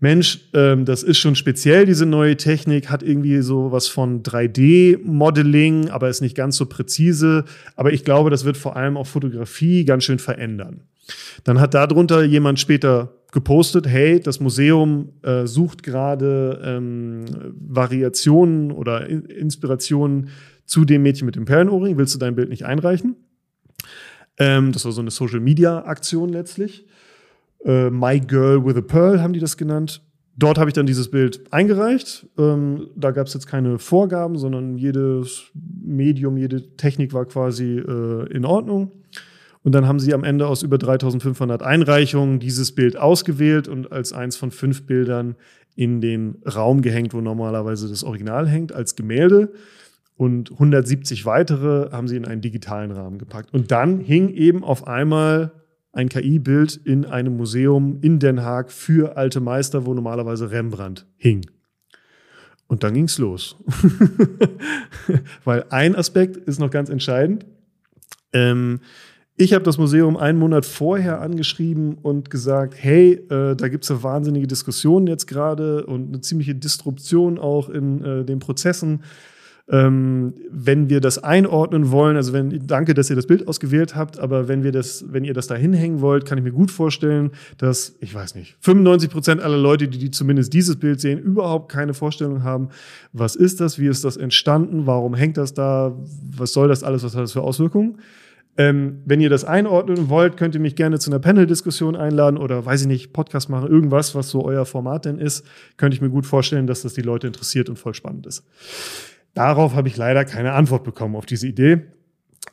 [0.00, 6.08] Mensch, ähm, das ist schon speziell, diese neue Technik, hat irgendwie sowas von 3D-Modeling, aber
[6.08, 7.44] ist nicht ganz so präzise,
[7.76, 10.80] aber ich glaube, das wird vor allem auch Fotografie ganz schön verändern.
[11.44, 17.26] Dann hat darunter jemand später gepostet, hey, das Museum äh, sucht gerade ähm,
[17.68, 20.30] Variationen oder In Inspirationen
[20.64, 21.98] zu dem Mädchen mit dem Perlenohrring.
[21.98, 23.14] Willst du dein Bild nicht einreichen?
[24.38, 26.86] Ähm, das war so eine Social-Media-Aktion letztlich.
[27.62, 30.00] Äh, My Girl with a Pearl haben die das genannt.
[30.38, 32.26] Dort habe ich dann dieses Bild eingereicht.
[32.38, 35.50] Ähm, da gab es jetzt keine Vorgaben, sondern jedes
[35.84, 38.92] Medium, jede Technik war quasi äh, in Ordnung.
[39.66, 44.12] Und dann haben sie am Ende aus über 3500 Einreichungen dieses Bild ausgewählt und als
[44.12, 45.34] eins von fünf Bildern
[45.74, 49.52] in den Raum gehängt, wo normalerweise das Original hängt, als Gemälde.
[50.16, 53.52] Und 170 weitere haben sie in einen digitalen Rahmen gepackt.
[53.52, 55.50] Und dann hing eben auf einmal
[55.92, 61.44] ein KI-Bild in einem Museum in Den Haag für alte Meister, wo normalerweise Rembrandt hing.
[62.68, 63.56] Und dann ging's los.
[65.44, 67.46] Weil ein Aspekt ist noch ganz entscheidend.
[68.32, 68.78] Ähm,
[69.36, 73.90] ich habe das Museum einen Monat vorher angeschrieben und gesagt, hey, äh, da gibt es
[73.90, 79.02] ja wahnsinnige Diskussionen jetzt gerade und eine ziemliche Disruption auch in äh, den Prozessen.
[79.68, 84.18] Ähm, wenn wir das einordnen wollen, also wenn, danke, dass ihr das Bild ausgewählt habt,
[84.18, 87.32] aber wenn wir das, wenn ihr das da hinhängen wollt, kann ich mir gut vorstellen,
[87.58, 91.70] dass, ich weiß nicht, 95 Prozent aller Leute, die, die zumindest dieses Bild sehen, überhaupt
[91.70, 92.68] keine Vorstellung haben,
[93.12, 95.96] was ist das, wie ist das entstanden, warum hängt das da,
[96.36, 97.98] was soll das alles, was hat das für Auswirkungen?
[98.58, 102.64] Ähm, wenn ihr das einordnen wollt, könnt ihr mich gerne zu einer Panel-Diskussion einladen oder
[102.64, 105.44] weiß ich nicht, Podcast machen, irgendwas, was so euer Format denn ist.
[105.76, 108.44] Könnte ich mir gut vorstellen, dass das die Leute interessiert und voll spannend ist.
[109.34, 111.82] Darauf habe ich leider keine Antwort bekommen auf diese Idee.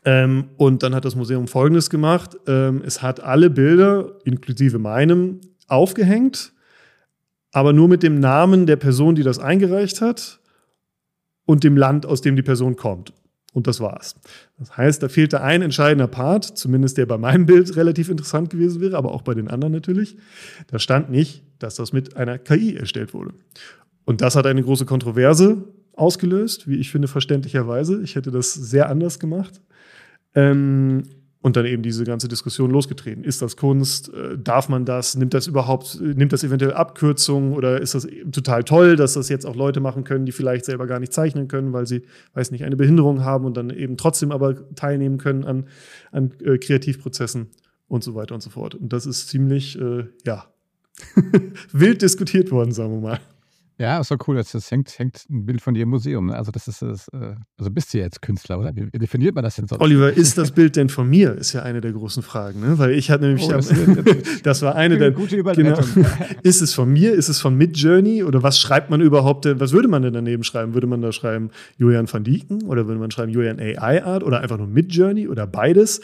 [0.03, 2.35] Ähm, und dann hat das Museum Folgendes gemacht.
[2.47, 6.51] Ähm, es hat alle Bilder, inklusive meinem, aufgehängt,
[7.53, 10.39] aber nur mit dem Namen der Person, die das eingereicht hat
[11.45, 13.13] und dem Land, aus dem die Person kommt.
[13.53, 14.15] Und das war's.
[14.57, 18.81] Das heißt, da fehlte ein entscheidender Part, zumindest der bei meinem Bild relativ interessant gewesen
[18.81, 20.17] wäre, aber auch bei den anderen natürlich.
[20.67, 23.33] Da stand nicht, dass das mit einer KI erstellt wurde.
[24.05, 25.63] Und das hat eine große Kontroverse
[25.93, 28.01] ausgelöst, wie ich finde, verständlicherweise.
[28.01, 29.61] Ich hätte das sehr anders gemacht.
[30.33, 31.03] Ähm,
[31.43, 33.25] und dann eben diese ganze Diskussion losgetreten.
[33.25, 34.11] Ist das Kunst?
[34.13, 35.15] Äh, darf man das?
[35.17, 39.45] Nimmt das überhaupt, nimmt das eventuell Abkürzungen oder ist das total toll, dass das jetzt
[39.45, 42.03] auch Leute machen können, die vielleicht selber gar nicht zeichnen können, weil sie,
[42.33, 45.67] weiß nicht, eine Behinderung haben und dann eben trotzdem aber teilnehmen können an,
[46.13, 47.47] an äh, Kreativprozessen
[47.89, 48.73] und so weiter und so fort.
[48.75, 50.45] Und das ist ziemlich, äh, ja,
[51.73, 53.19] wild diskutiert worden, sagen wir mal.
[53.79, 54.35] Ja, ist doch cool.
[54.35, 56.27] Das, das hängt, hängt ein Bild von dir im Museum.
[56.27, 56.35] Ne?
[56.35, 58.71] Also, das ist das, äh, also bist du jetzt Künstler, oder?
[58.75, 59.81] Wie definiert man das denn sonst?
[59.81, 61.33] Oliver, ist das Bild denn von mir?
[61.35, 62.77] Ist ja eine der großen Fragen, ne?
[62.77, 63.73] Weil ich hatte nämlich, oh, das,
[64.43, 65.11] das, war eine der.
[65.11, 65.85] Gute Überleitung.
[65.95, 66.07] Genau,
[66.43, 67.13] ist es von mir?
[67.13, 68.23] Ist es von Midjourney?
[68.23, 69.47] Oder was schreibt man überhaupt?
[69.59, 70.73] Was würde man denn daneben schreiben?
[70.73, 72.63] Würde man da schreiben Julian van Dieken?
[72.63, 74.23] Oder würde man schreiben Julian AI Art?
[74.23, 75.27] Oder einfach nur Midjourney?
[75.27, 76.01] Oder beides?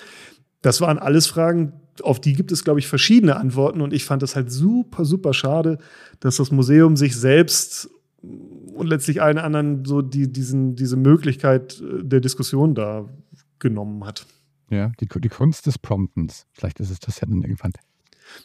[0.62, 1.74] Das waren alles Fragen,
[2.04, 3.82] auf die gibt es, glaube ich, verschiedene Antworten.
[3.82, 5.78] Und ich fand das halt super, super schade,
[6.20, 7.90] dass das Museum sich selbst
[8.22, 13.06] und letztlich allen anderen so die, diesen, diese Möglichkeit äh, der Diskussion da
[13.60, 14.26] genommen hat.
[14.70, 16.46] Ja, die, die Kunst des Promptens.
[16.52, 17.72] Vielleicht ist es das ja dann irgendwann.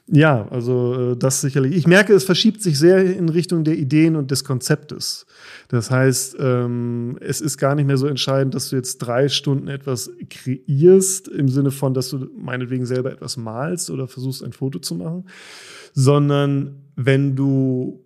[0.06, 1.74] Ja, also äh, das sicherlich.
[1.74, 5.26] Ich merke, es verschiebt sich sehr in Richtung der Ideen und des Konzeptes.
[5.68, 9.68] Das heißt, ähm, es ist gar nicht mehr so entscheidend, dass du jetzt drei Stunden
[9.68, 14.78] etwas kreierst, im Sinne von, dass du meinetwegen selber etwas malst oder versuchst, ein Foto
[14.78, 15.24] zu machen,
[15.94, 18.04] sondern wenn du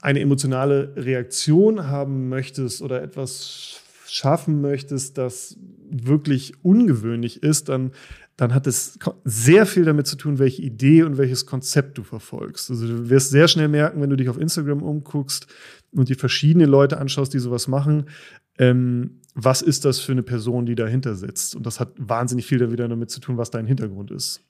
[0.00, 5.56] eine emotionale Reaktion haben möchtest oder etwas schaffen möchtest, das
[5.90, 7.90] wirklich ungewöhnlich ist, dann
[8.36, 12.70] dann hat es sehr viel damit zu tun, welche Idee und welches Konzept du verfolgst.
[12.70, 15.46] Also du wirst sehr schnell merken, wenn du dich auf Instagram umguckst
[15.92, 18.10] und die verschiedenen Leute anschaust, die sowas machen,
[18.58, 21.56] ähm, was ist das für eine Person, die dahinter sitzt?
[21.56, 24.42] Und das hat wahnsinnig viel da wieder damit zu tun, was dein Hintergrund ist.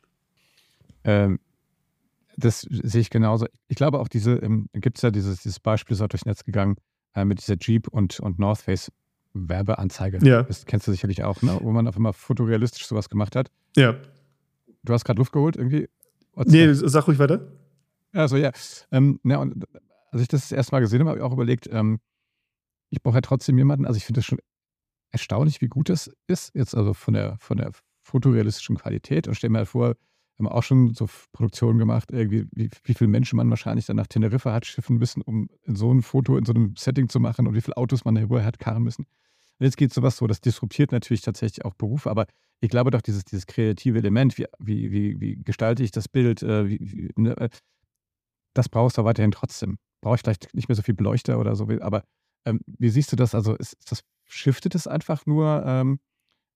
[1.05, 1.38] Ähm,
[2.37, 3.46] das sehe ich genauso.
[3.68, 6.44] Ich glaube auch diese, ähm, gibt es ja dieses, dieses Beispiel, ist auch durchs Netz
[6.44, 6.77] gegangen,
[7.14, 8.90] äh, mit dieser Jeep und, und North Face
[9.33, 10.18] Werbeanzeige.
[10.27, 10.42] Ja.
[10.42, 11.59] Das kennst du sicherlich auch, ne?
[11.61, 13.51] wo man auf einmal fotorealistisch sowas gemacht hat.
[13.77, 13.97] Ja.
[14.83, 15.89] Du hast gerade Luft geholt irgendwie?
[16.35, 17.47] Nee, sag ruhig weiter.
[18.12, 18.53] Also ja.
[18.91, 19.65] Ähm, ja und
[20.11, 22.01] als ich das, das erste Mal gesehen habe, habe ich auch überlegt, ähm,
[22.91, 24.39] ich brauche ja trotzdem jemanden, also ich finde das schon
[25.11, 29.51] erstaunlich, wie gut das ist, jetzt also von der, von der fotorealistischen Qualität und stell
[29.51, 29.97] mir halt vor,
[30.37, 33.97] wir haben auch schon so Produktionen gemacht, irgendwie, wie, wie viele Menschen man wahrscheinlich dann
[33.97, 37.47] nach Teneriffa hat schiffen müssen, um so ein Foto in so einem Setting zu machen
[37.47, 39.07] und wie viele Autos man darüber hat karren müssen.
[39.59, 42.27] Und jetzt geht sowas so, das disruptiert natürlich tatsächlich auch Berufe, aber
[42.61, 46.42] ich glaube doch, dieses, dieses kreative Element, wie, wie, wie, wie gestalte ich das Bild,
[46.42, 47.49] äh, wie, ne, äh,
[48.55, 49.79] das brauchst du weiterhin trotzdem.
[50.01, 52.05] Brauche ich vielleicht nicht mehr so viel Beleuchter oder so, aber
[52.47, 53.35] ähm, wie siehst du das?
[53.35, 55.99] Also ist, ist das, shiftet es einfach nur ähm,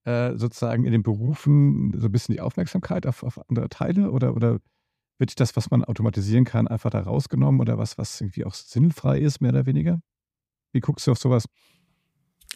[0.05, 4.35] äh, sozusagen in den Berufen so ein bisschen die Aufmerksamkeit auf, auf andere Teile oder,
[4.35, 4.61] oder
[5.19, 9.19] wird das, was man automatisieren kann, einfach da rausgenommen oder was, was irgendwie auch sinnfrei
[9.21, 10.01] ist, mehr oder weniger?
[10.73, 11.45] Wie guckst du auf sowas?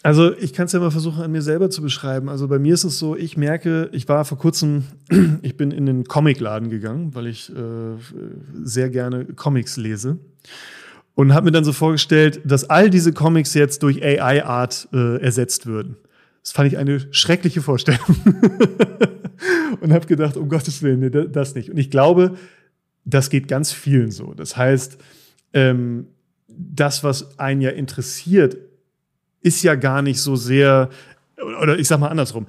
[0.05, 2.29] Also ich kann es ja mal versuchen, an mir selber zu beschreiben.
[2.29, 4.83] Also bei mir ist es so, ich merke, ich war vor kurzem,
[5.41, 7.97] ich bin in den Comicladen gegangen, weil ich äh,
[8.63, 10.19] sehr gerne Comics lese.
[11.15, 15.65] Und habe mir dann so vorgestellt, dass all diese Comics jetzt durch AI-Art äh, ersetzt
[15.65, 15.97] würden.
[16.43, 18.05] Das fand ich eine schreckliche Vorstellung.
[19.81, 21.71] und habe gedacht, um Gottes Willen, nee, das nicht.
[21.71, 22.35] Und ich glaube,
[23.05, 24.35] das geht ganz vielen so.
[24.35, 24.99] Das heißt,
[25.53, 26.09] ähm,
[26.47, 28.57] das, was einen ja interessiert,
[29.45, 30.89] ist ja gar nicht so sehr,
[31.61, 32.47] oder ich sag mal andersrum,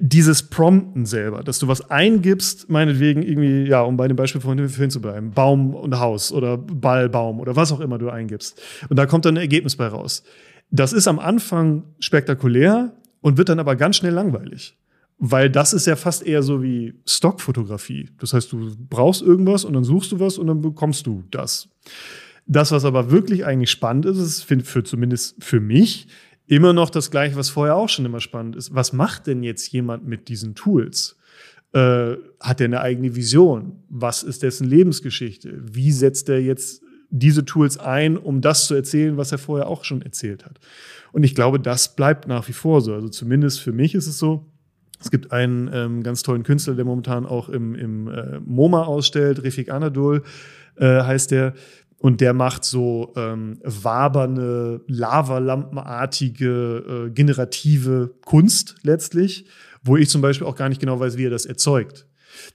[0.00, 4.90] dieses Prompten selber, dass du was eingibst, meinetwegen irgendwie, ja, um bei dem Beispiel vorhin
[4.90, 8.60] zu bleiben, Baum und Haus oder Ball, Baum oder was auch immer du eingibst.
[8.88, 10.22] Und da kommt dann ein Ergebnis bei raus.
[10.70, 14.76] Das ist am Anfang spektakulär und wird dann aber ganz schnell langweilig.
[15.18, 18.08] Weil das ist ja fast eher so wie Stockfotografie.
[18.18, 21.68] Das heißt, du brauchst irgendwas und dann suchst du was und dann bekommst du das.
[22.46, 26.08] Das, was aber wirklich eigentlich spannend ist, ist für, für zumindest für mich
[26.46, 28.74] immer noch das Gleiche, was vorher auch schon immer spannend ist.
[28.74, 31.16] Was macht denn jetzt jemand mit diesen Tools?
[31.72, 33.84] Äh, hat er eine eigene Vision?
[33.88, 35.60] Was ist dessen Lebensgeschichte?
[35.62, 39.84] Wie setzt er jetzt diese Tools ein, um das zu erzählen, was er vorher auch
[39.84, 40.58] schon erzählt hat?
[41.12, 42.94] Und ich glaube, das bleibt nach wie vor so.
[42.94, 44.46] Also zumindest für mich ist es so.
[44.98, 49.44] Es gibt einen ähm, ganz tollen Künstler, der momentan auch im, im äh, MoMA ausstellt,
[49.44, 50.24] Refik Anadol
[50.76, 51.54] äh, heißt der.
[52.00, 59.44] Und der macht so ähm, wabernde, lavalampenartige, äh, generative Kunst letztlich,
[59.84, 62.06] wo ich zum Beispiel auch gar nicht genau weiß, wie er das erzeugt.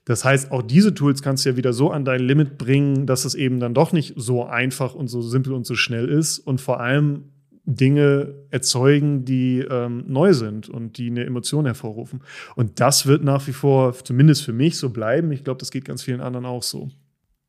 [0.05, 3.23] Das heißt, auch diese Tools kannst du ja wieder so an dein Limit bringen, dass
[3.23, 6.59] es eben dann doch nicht so einfach und so simpel und so schnell ist und
[6.59, 7.25] vor allem
[7.65, 12.21] Dinge erzeugen, die ähm, neu sind und die eine Emotion hervorrufen.
[12.55, 15.31] Und das wird nach wie vor, zumindest für mich, so bleiben.
[15.31, 16.89] Ich glaube, das geht ganz vielen anderen auch so.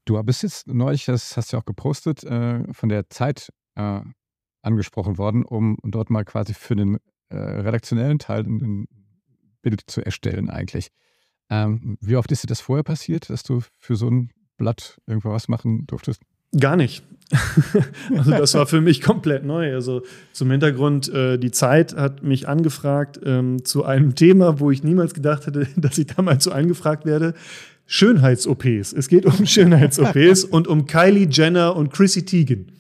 [0.07, 4.01] Du bist jetzt neulich, das hast du ja auch gepostet, äh, von der Zeit äh,
[4.62, 8.87] angesprochen worden, um dort mal quasi für den äh, redaktionellen Teil ein,
[9.62, 10.90] Bild zu erstellen eigentlich.
[11.51, 15.31] Ähm, wie oft ist dir das vorher passiert, dass du für so ein Blatt irgendwo
[15.31, 16.23] was machen durftest?
[16.57, 17.03] Gar nicht.
[18.16, 19.75] also das war für mich komplett neu.
[19.75, 24.85] Also zum Hintergrund, äh, die Zeit hat mich angefragt ähm, zu einem Thema, wo ich
[24.85, 27.35] niemals gedacht hätte, dass ich da mal zu angefragt werde.
[27.87, 28.92] Schönheits-OPs.
[28.92, 32.72] Es geht um Schönheits-OPs und um Kylie Jenner und Chrissy Teigen.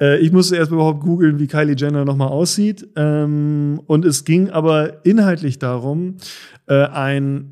[0.00, 2.88] Äh, ich musste erst überhaupt googeln, wie Kylie Jenner nochmal aussieht.
[2.96, 6.16] Ähm, und es ging aber inhaltlich darum,
[6.66, 7.50] äh, ein,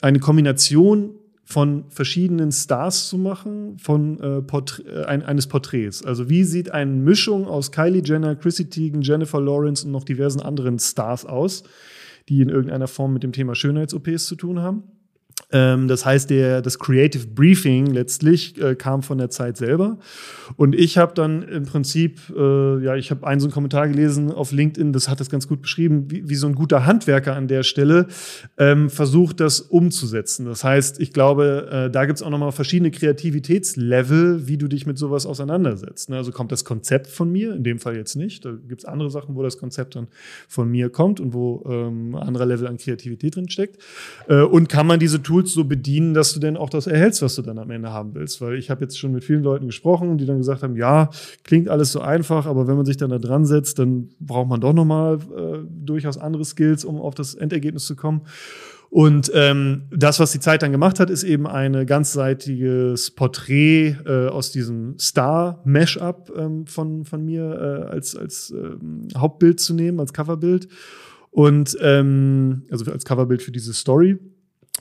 [0.00, 1.10] eine Kombination
[1.46, 6.02] von verschiedenen Stars zu machen, von äh, eines Porträts.
[6.02, 10.40] Also wie sieht eine Mischung aus Kylie Jenner, Chrissy Teigen, Jennifer Lawrence und noch diversen
[10.40, 11.64] anderen Stars aus,
[12.30, 14.84] die in irgendeiner Form mit dem Thema Schönheits-OPs zu tun haben?
[15.54, 19.98] Ähm, das heißt, der, das Creative Briefing letztlich äh, kam von der Zeit selber.
[20.56, 24.32] Und ich habe dann im Prinzip, äh, ja, ich habe einen so einen Kommentar gelesen
[24.32, 27.46] auf LinkedIn, das hat das ganz gut beschrieben, wie, wie so ein guter Handwerker an
[27.46, 28.08] der Stelle
[28.58, 30.44] ähm, versucht, das umzusetzen.
[30.46, 34.86] Das heißt, ich glaube, äh, da gibt es auch nochmal verschiedene Kreativitätslevel, wie du dich
[34.86, 36.10] mit sowas auseinandersetzt.
[36.10, 36.16] Ne?
[36.16, 38.44] Also kommt das Konzept von mir, in dem Fall jetzt nicht.
[38.44, 40.08] Da gibt es andere Sachen, wo das Konzept dann
[40.48, 43.80] von mir kommt und wo ähm, anderer Level an Kreativität drin steckt.
[44.28, 47.34] Äh, und kann man diese Tools so bedienen, dass du denn auch das erhältst, was
[47.34, 48.40] du dann am Ende haben willst.
[48.40, 51.10] Weil ich habe jetzt schon mit vielen Leuten gesprochen, die dann gesagt haben, ja,
[51.42, 54.60] klingt alles so einfach, aber wenn man sich dann da dran setzt, dann braucht man
[54.60, 58.22] doch nochmal äh, durchaus andere Skills, um auf das Endergebnis zu kommen.
[58.94, 64.28] Und ähm, das, was die Zeit dann gemacht hat, ist eben ein ganzseitiges Porträt äh,
[64.28, 70.12] aus diesem Star-Mash-up ähm, von, von mir äh, als, als ähm, Hauptbild zu nehmen, als
[70.12, 70.68] Coverbild.
[71.32, 74.16] Und ähm, also als Coverbild für diese Story.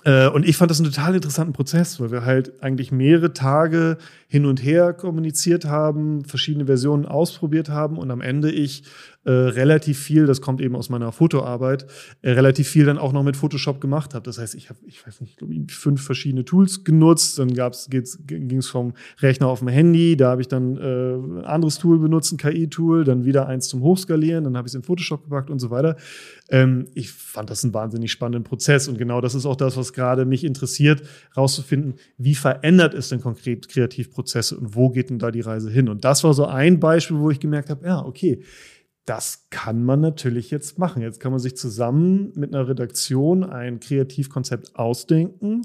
[0.04, 3.98] Äh, und ich fand das einen total interessanten Prozess, weil wir halt eigentlich mehrere Tage
[4.28, 8.84] hin und her kommuniziert haben, verschiedene Versionen ausprobiert haben und am Ende ich
[9.26, 11.86] äh, relativ viel, das kommt eben aus meiner Fotoarbeit,
[12.21, 14.24] äh, relativ viel dann auch noch mit Photoshop gemacht habe.
[14.24, 17.39] Das heißt, ich habe, ich weiß nicht, glaube ich, fünf verschiedene Tools genutzt.
[17.39, 21.78] Dann ging es vom Rechner auf dem Handy, da habe ich dann äh, ein anderes
[21.78, 25.24] Tool benutzt, ein KI-Tool, dann wieder eins zum Hochskalieren, dann habe ich es in Photoshop
[25.24, 25.95] gepackt und so weiter.
[26.49, 29.93] Ähm, ich fand das einen wahnsinnig spannenden Prozess und genau das ist auch das, was
[29.93, 31.03] gerade mich interessiert,
[31.38, 35.88] rauszufinden, wie verändert es denn konkret Kreativprozesse und wo geht denn da die Reise hin?
[35.88, 38.43] Und das war so ein Beispiel, wo ich gemerkt habe, ja, okay,
[39.06, 41.01] das kann man natürlich jetzt machen.
[41.01, 45.64] Jetzt kann man sich zusammen mit einer Redaktion ein Kreativkonzept ausdenken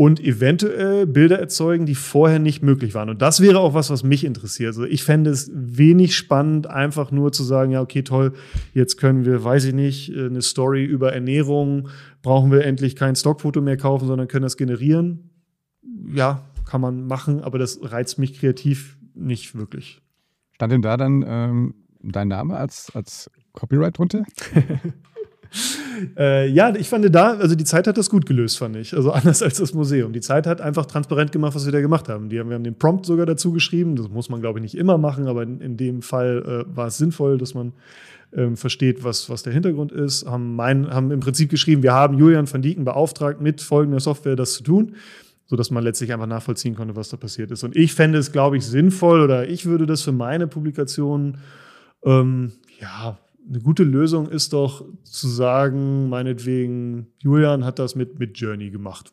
[0.00, 3.10] und eventuell Bilder erzeugen, die vorher nicht möglich waren.
[3.10, 4.68] Und das wäre auch was, was mich interessiert.
[4.68, 8.32] Also ich fände es wenig spannend, einfach nur zu sagen, ja, okay, toll,
[8.72, 11.88] jetzt können wir, weiß ich nicht, eine Story über Ernährung,
[12.22, 15.30] brauchen wir endlich kein Stockfoto mehr kaufen, sondern können das generieren.
[16.14, 20.00] Ja, kann man machen, aber das reizt mich kreativ nicht wirklich.
[20.52, 24.24] Stand denn da dann ähm, dein Name als, als Copyright drunter?
[26.16, 28.94] äh, ja, ich fand da, also die Zeit hat das gut gelöst, fand ich.
[28.94, 30.12] Also anders als das Museum.
[30.12, 32.28] Die Zeit hat einfach transparent gemacht, was wir da gemacht haben.
[32.28, 33.96] Die haben wir haben den Prompt sogar dazu geschrieben.
[33.96, 36.88] Das muss man, glaube ich, nicht immer machen, aber in, in dem Fall äh, war
[36.88, 37.72] es sinnvoll, dass man
[38.32, 40.26] ähm, versteht, was, was der Hintergrund ist.
[40.26, 44.36] Haben, mein, haben im Prinzip geschrieben, wir haben Julian van Dieken beauftragt, mit folgender Software
[44.36, 44.94] das zu tun
[45.50, 47.64] sodass man letztlich einfach nachvollziehen konnte, was da passiert ist.
[47.64, 51.38] Und ich fände es, glaube ich, sinnvoll oder ich würde das für meine Publikationen
[52.04, 58.38] ähm, ja, eine gute Lösung ist doch zu sagen, meinetwegen, Julian hat das mit, mit
[58.38, 59.12] Journey gemacht.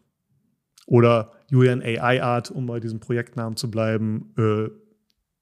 [0.85, 4.69] Oder Julian AI Art, um bei diesem Projektnamen zu bleiben, äh,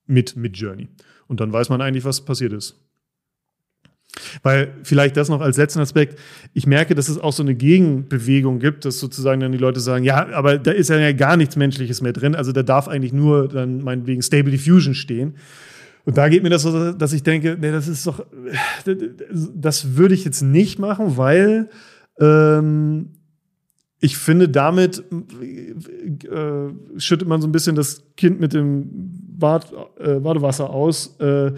[0.07, 0.87] mit, mit Journey.
[1.27, 2.81] Und dann weiß man eigentlich, was passiert ist.
[4.43, 6.17] Weil vielleicht das noch als letzten Aspekt,
[6.53, 10.05] ich merke, dass es auch so eine Gegenbewegung gibt, dass sozusagen dann die Leute sagen,
[10.05, 13.49] ja, aber da ist ja gar nichts Menschliches mehr drin, also da darf eigentlich nur
[13.49, 15.35] dann meinetwegen Stable Diffusion stehen.
[16.05, 18.23] Und da geht mir das so, dass ich denke, nee, das ist doch,
[19.55, 21.69] das würde ich jetzt nicht machen, weil
[22.19, 23.09] ähm,
[23.99, 25.03] ich finde, damit
[25.41, 28.87] äh, schüttet man so ein bisschen das Kind mit dem
[29.39, 31.53] Bad, äh, Badewasser aus, äh,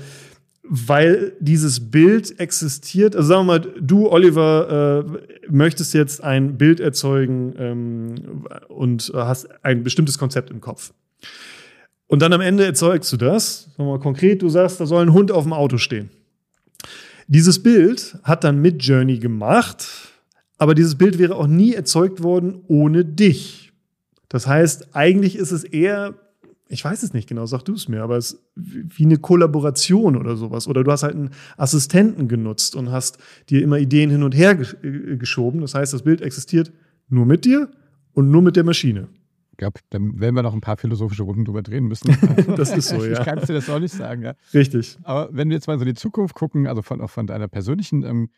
[0.63, 3.17] weil dieses Bild existiert.
[3.17, 9.47] Also sagen wir mal, du, Oliver, äh, möchtest jetzt ein Bild erzeugen ähm, und hast
[9.63, 10.93] ein bestimmtes Konzept im Kopf.
[12.07, 13.63] Und dann am Ende erzeugst du das.
[13.63, 16.09] Sagen wir mal konkret, du sagst, da soll ein Hund auf dem Auto stehen.
[17.27, 19.85] Dieses Bild hat dann mit Journey gemacht,
[20.57, 23.73] aber dieses Bild wäre auch nie erzeugt worden ohne dich.
[24.29, 26.15] Das heißt, eigentlich ist es eher,
[26.69, 30.15] ich weiß es nicht genau, sag du es mir, aber es ist wie eine Kollaboration
[30.15, 30.67] oder sowas.
[30.67, 33.17] Oder du hast halt einen Assistenten genutzt und hast
[33.49, 35.59] dir immer Ideen hin und her geschoben.
[35.59, 36.71] Das heißt, das Bild existiert
[37.09, 37.69] nur mit dir
[38.13, 39.09] und nur mit der Maschine.
[39.57, 42.15] Ich glaube, dann werden wir noch ein paar philosophische Runden drüber drehen müssen.
[42.55, 43.13] das ist so, ja.
[43.13, 44.33] Ich kann dir das auch nicht sagen, ja.
[44.53, 44.99] Richtig.
[45.01, 47.47] Aber wenn wir jetzt mal so in die Zukunft gucken, also von, auch von deiner
[47.47, 48.29] persönlichen, ähm,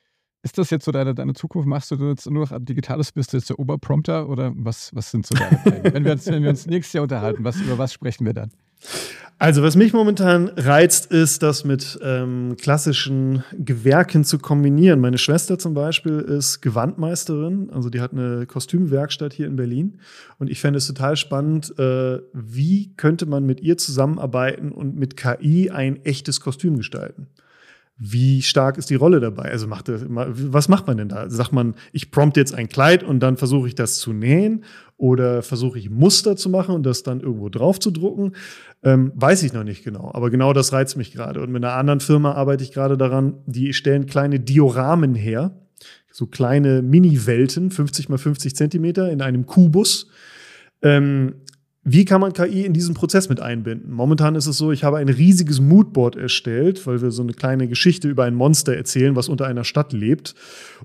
[0.43, 1.67] ist das jetzt so deine, deine Zukunft?
[1.67, 3.11] Machst du jetzt nur noch Digitales?
[3.11, 5.93] Bist du jetzt der Oberprompter oder was, was sind so deine Pläne?
[5.93, 8.51] wenn, wir uns, wenn wir uns nächstes Jahr unterhalten, was, über was sprechen wir dann?
[9.41, 14.99] Also, was mich momentan reizt, ist, das mit ähm, klassischen Gewerken zu kombinieren.
[14.99, 20.01] Meine Schwester zum Beispiel ist Gewandmeisterin, also die hat eine Kostümwerkstatt hier in Berlin.
[20.39, 25.15] Und ich fände es total spannend, äh, wie könnte man mit ihr zusammenarbeiten und mit
[25.15, 27.27] KI ein echtes Kostüm gestalten
[28.01, 29.51] wie stark ist die Rolle dabei?
[29.51, 31.29] Also macht das, was macht man denn da?
[31.29, 34.63] Sagt man, ich prompt jetzt ein Kleid und dann versuche ich das zu nähen
[34.99, 38.33] oder versuche ich Muster zu machen und das dann irgendwo drauf zu drucken?
[38.83, 40.11] Ähm, weiß ich noch nicht genau.
[40.13, 41.41] Aber genau das reizt mich gerade.
[41.41, 45.51] Und mit einer anderen Firma arbeite ich gerade daran, die stellen kleine Dioramen her,
[46.11, 50.09] so kleine Mini-Welten, 50 mal 50 Zentimeter in einem Kubus.
[50.81, 51.35] Ähm,
[51.91, 53.91] wie kann man KI in diesen Prozess mit einbinden?
[53.91, 57.67] Momentan ist es so, ich habe ein riesiges Moodboard erstellt, weil wir so eine kleine
[57.67, 60.35] Geschichte über ein Monster erzählen, was unter einer Stadt lebt.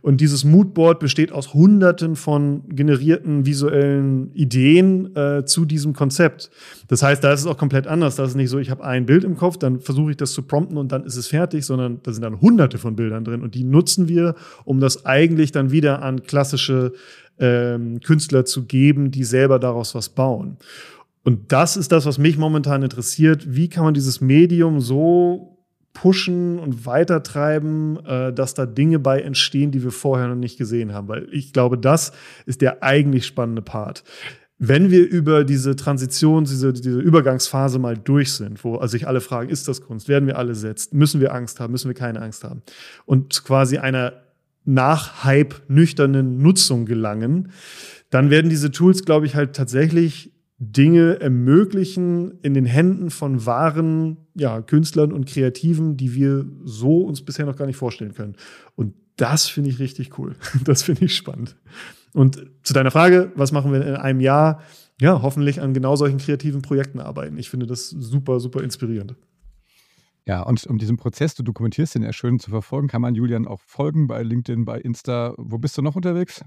[0.00, 6.50] Und dieses Moodboard besteht aus hunderten von generierten visuellen Ideen äh, zu diesem Konzept.
[6.88, 8.16] Das heißt, da ist es auch komplett anders.
[8.16, 10.32] Da ist es nicht so, ich habe ein Bild im Kopf, dann versuche ich das
[10.32, 13.42] zu prompten und dann ist es fertig, sondern da sind dann hunderte von Bildern drin.
[13.42, 16.92] Und die nutzen wir, um das eigentlich dann wieder an klassische
[17.38, 20.57] ähm, Künstler zu geben, die selber daraus was bauen.
[21.25, 23.57] Und das ist das, was mich momentan interessiert.
[23.57, 25.55] Wie kann man dieses Medium so
[25.95, 30.93] pushen und weitertreiben, äh, dass da Dinge bei entstehen, die wir vorher noch nicht gesehen
[30.93, 31.09] haben.
[31.09, 32.12] Weil ich glaube, das
[32.45, 34.05] ist der eigentlich spannende Part.
[34.59, 39.49] Wenn wir über diese Transition, diese, diese Übergangsphase mal durch sind, wo sich alle fragen,
[39.49, 42.45] ist das Kunst, werden wir alle setzt, müssen wir Angst haben, müssen wir keine Angst
[42.45, 42.62] haben
[43.05, 44.25] und quasi einer
[44.64, 47.51] nach Hype nüchternen Nutzung gelangen,
[48.11, 54.18] dann werden diese Tools, glaube ich, halt tatsächlich Dinge ermöglichen in den Händen von wahren
[54.34, 58.36] ja, Künstlern und Kreativen, die wir so uns bisher noch gar nicht vorstellen können.
[58.76, 60.36] Und das finde ich richtig cool.
[60.64, 61.57] Das finde ich spannend.
[62.12, 64.62] Und zu deiner Frage, was machen wir in einem Jahr?
[65.00, 67.36] Ja, hoffentlich an genau solchen kreativen Projekten arbeiten.
[67.38, 69.16] Ich finde das super, super inspirierend.
[70.26, 73.46] Ja, und um diesen Prozess, du dokumentierst den ja schön zu verfolgen, kann man Julian
[73.46, 75.34] auch folgen bei LinkedIn, bei Insta.
[75.36, 76.42] Wo bist du noch unterwegs?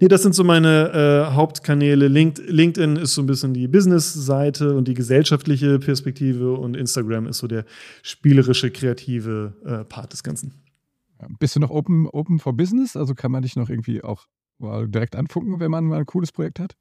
[0.00, 2.08] Nee, das sind so meine äh, Hauptkanäle.
[2.08, 7.38] Link, LinkedIn ist so ein bisschen die Business-Seite und die gesellschaftliche Perspektive und Instagram ist
[7.38, 7.64] so der
[8.02, 10.54] spielerische, kreative äh, Part des Ganzen.
[11.38, 12.96] Bist du noch open, open for Business?
[12.96, 14.26] Also kann man dich noch irgendwie auch
[14.60, 16.76] direkt anfunken, wenn man mal ein cooles Projekt hat?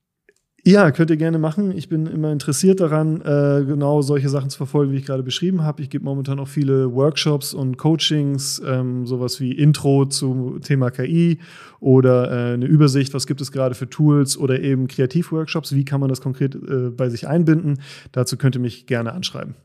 [0.65, 1.75] Ja, könnt ihr gerne machen.
[1.75, 5.61] Ich bin immer interessiert daran, äh, genau solche Sachen zu verfolgen, wie ich gerade beschrieben
[5.61, 5.81] habe.
[5.81, 11.39] Ich gebe momentan auch viele Workshops und Coachings, ähm, sowas wie Intro zum Thema KI
[11.81, 15.99] oder äh, eine Übersicht, was gibt es gerade für Tools oder eben Kreativworkshops, wie kann
[15.99, 17.79] man das konkret äh, bei sich einbinden.
[18.13, 19.55] Dazu könnt ihr mich gerne anschreiben.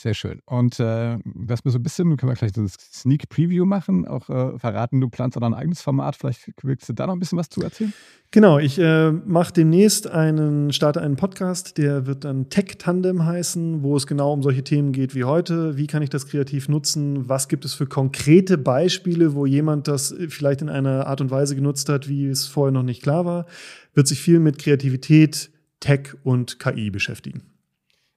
[0.00, 0.40] Sehr schön.
[0.46, 4.08] Und äh, was mir so ein bisschen, können wir vielleicht so ein Sneak Preview machen,
[4.08, 6.16] auch äh, verraten, du planst auch ein eigenes Format.
[6.16, 7.92] Vielleicht willst du da noch ein bisschen was zu erzählen?
[8.30, 13.82] Genau, ich äh, mache demnächst einen, starte einen Podcast, der wird dann Tech Tandem heißen,
[13.82, 15.76] wo es genau um solche Themen geht wie heute.
[15.76, 17.28] Wie kann ich das kreativ nutzen?
[17.28, 21.54] Was gibt es für konkrete Beispiele, wo jemand das vielleicht in einer Art und Weise
[21.54, 23.44] genutzt hat, wie es vorher noch nicht klar war?
[23.92, 27.42] Wird sich viel mit Kreativität, Tech und KI beschäftigen.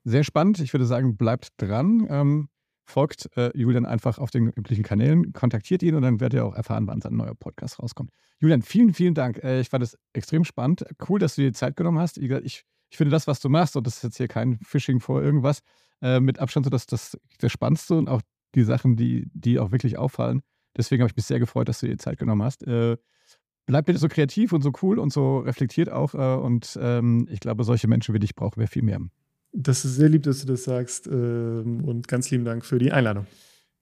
[0.03, 0.59] Sehr spannend.
[0.59, 2.05] Ich würde sagen, bleibt dran.
[2.09, 2.49] Ähm,
[2.85, 6.55] folgt äh, Julian einfach auf den üblichen Kanälen, kontaktiert ihn und dann werdet ihr auch
[6.55, 8.11] erfahren, wann sein neuer Podcast rauskommt.
[8.39, 9.41] Julian, vielen, vielen Dank.
[9.43, 10.85] Äh, ich fand es extrem spannend.
[11.07, 12.17] Cool, dass du dir Zeit genommen hast.
[12.17, 15.21] Ich, ich, finde das, was du machst, und das ist jetzt hier kein Phishing vor
[15.21, 15.61] irgendwas,
[16.01, 18.21] äh, mit Abstand so das, das, das Spannendste und auch
[18.53, 20.41] die Sachen, die, die auch wirklich auffallen.
[20.77, 22.67] Deswegen habe ich mich sehr gefreut, dass du dir Zeit genommen hast.
[22.67, 22.97] Äh,
[23.65, 26.13] bleib bitte so kreativ und so cool und so reflektiert auch.
[26.13, 28.99] Äh, und ähm, ich glaube, solche Menschen wie dich brauchen wir viel mehr.
[29.53, 31.07] Das ist sehr lieb, dass du das sagst.
[31.07, 33.27] Ähm, und ganz lieben Dank für die Einladung.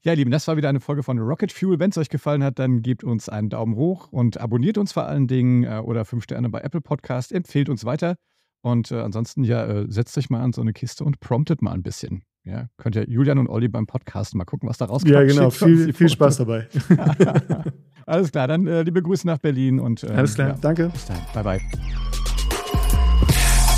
[0.04, 1.80] Ja, Lieben, das war wieder eine Folge von Rocket Fuel.
[1.80, 5.06] Wenn es euch gefallen hat, dann gebt uns einen Daumen hoch und abonniert uns vor
[5.06, 7.32] allen Dingen äh, oder fünf Sterne bei Apple Podcast.
[7.32, 8.16] Empfehlt uns weiter.
[8.62, 11.74] Und äh, ansonsten, ja, äh, setzt euch mal an so eine Kiste und promptet mal
[11.74, 12.24] ein bisschen.
[12.44, 15.14] Ja, könnt ihr Julian und Olli beim Podcast mal gucken, was da rauskommt.
[15.14, 15.52] Ja, genau.
[15.52, 16.68] Viel, viel Spaß dabei.
[18.08, 20.90] Alles klar, dann äh, liebe Grüße nach Berlin und ähm, Alles klar, ja, danke.
[20.90, 21.18] Bis dann.
[21.36, 21.62] Bye, bye.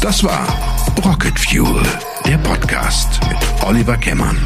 [0.02, 1.82] Das war Rocket Fuel,
[2.26, 4.38] der Podcast mit Oliver Kemmern.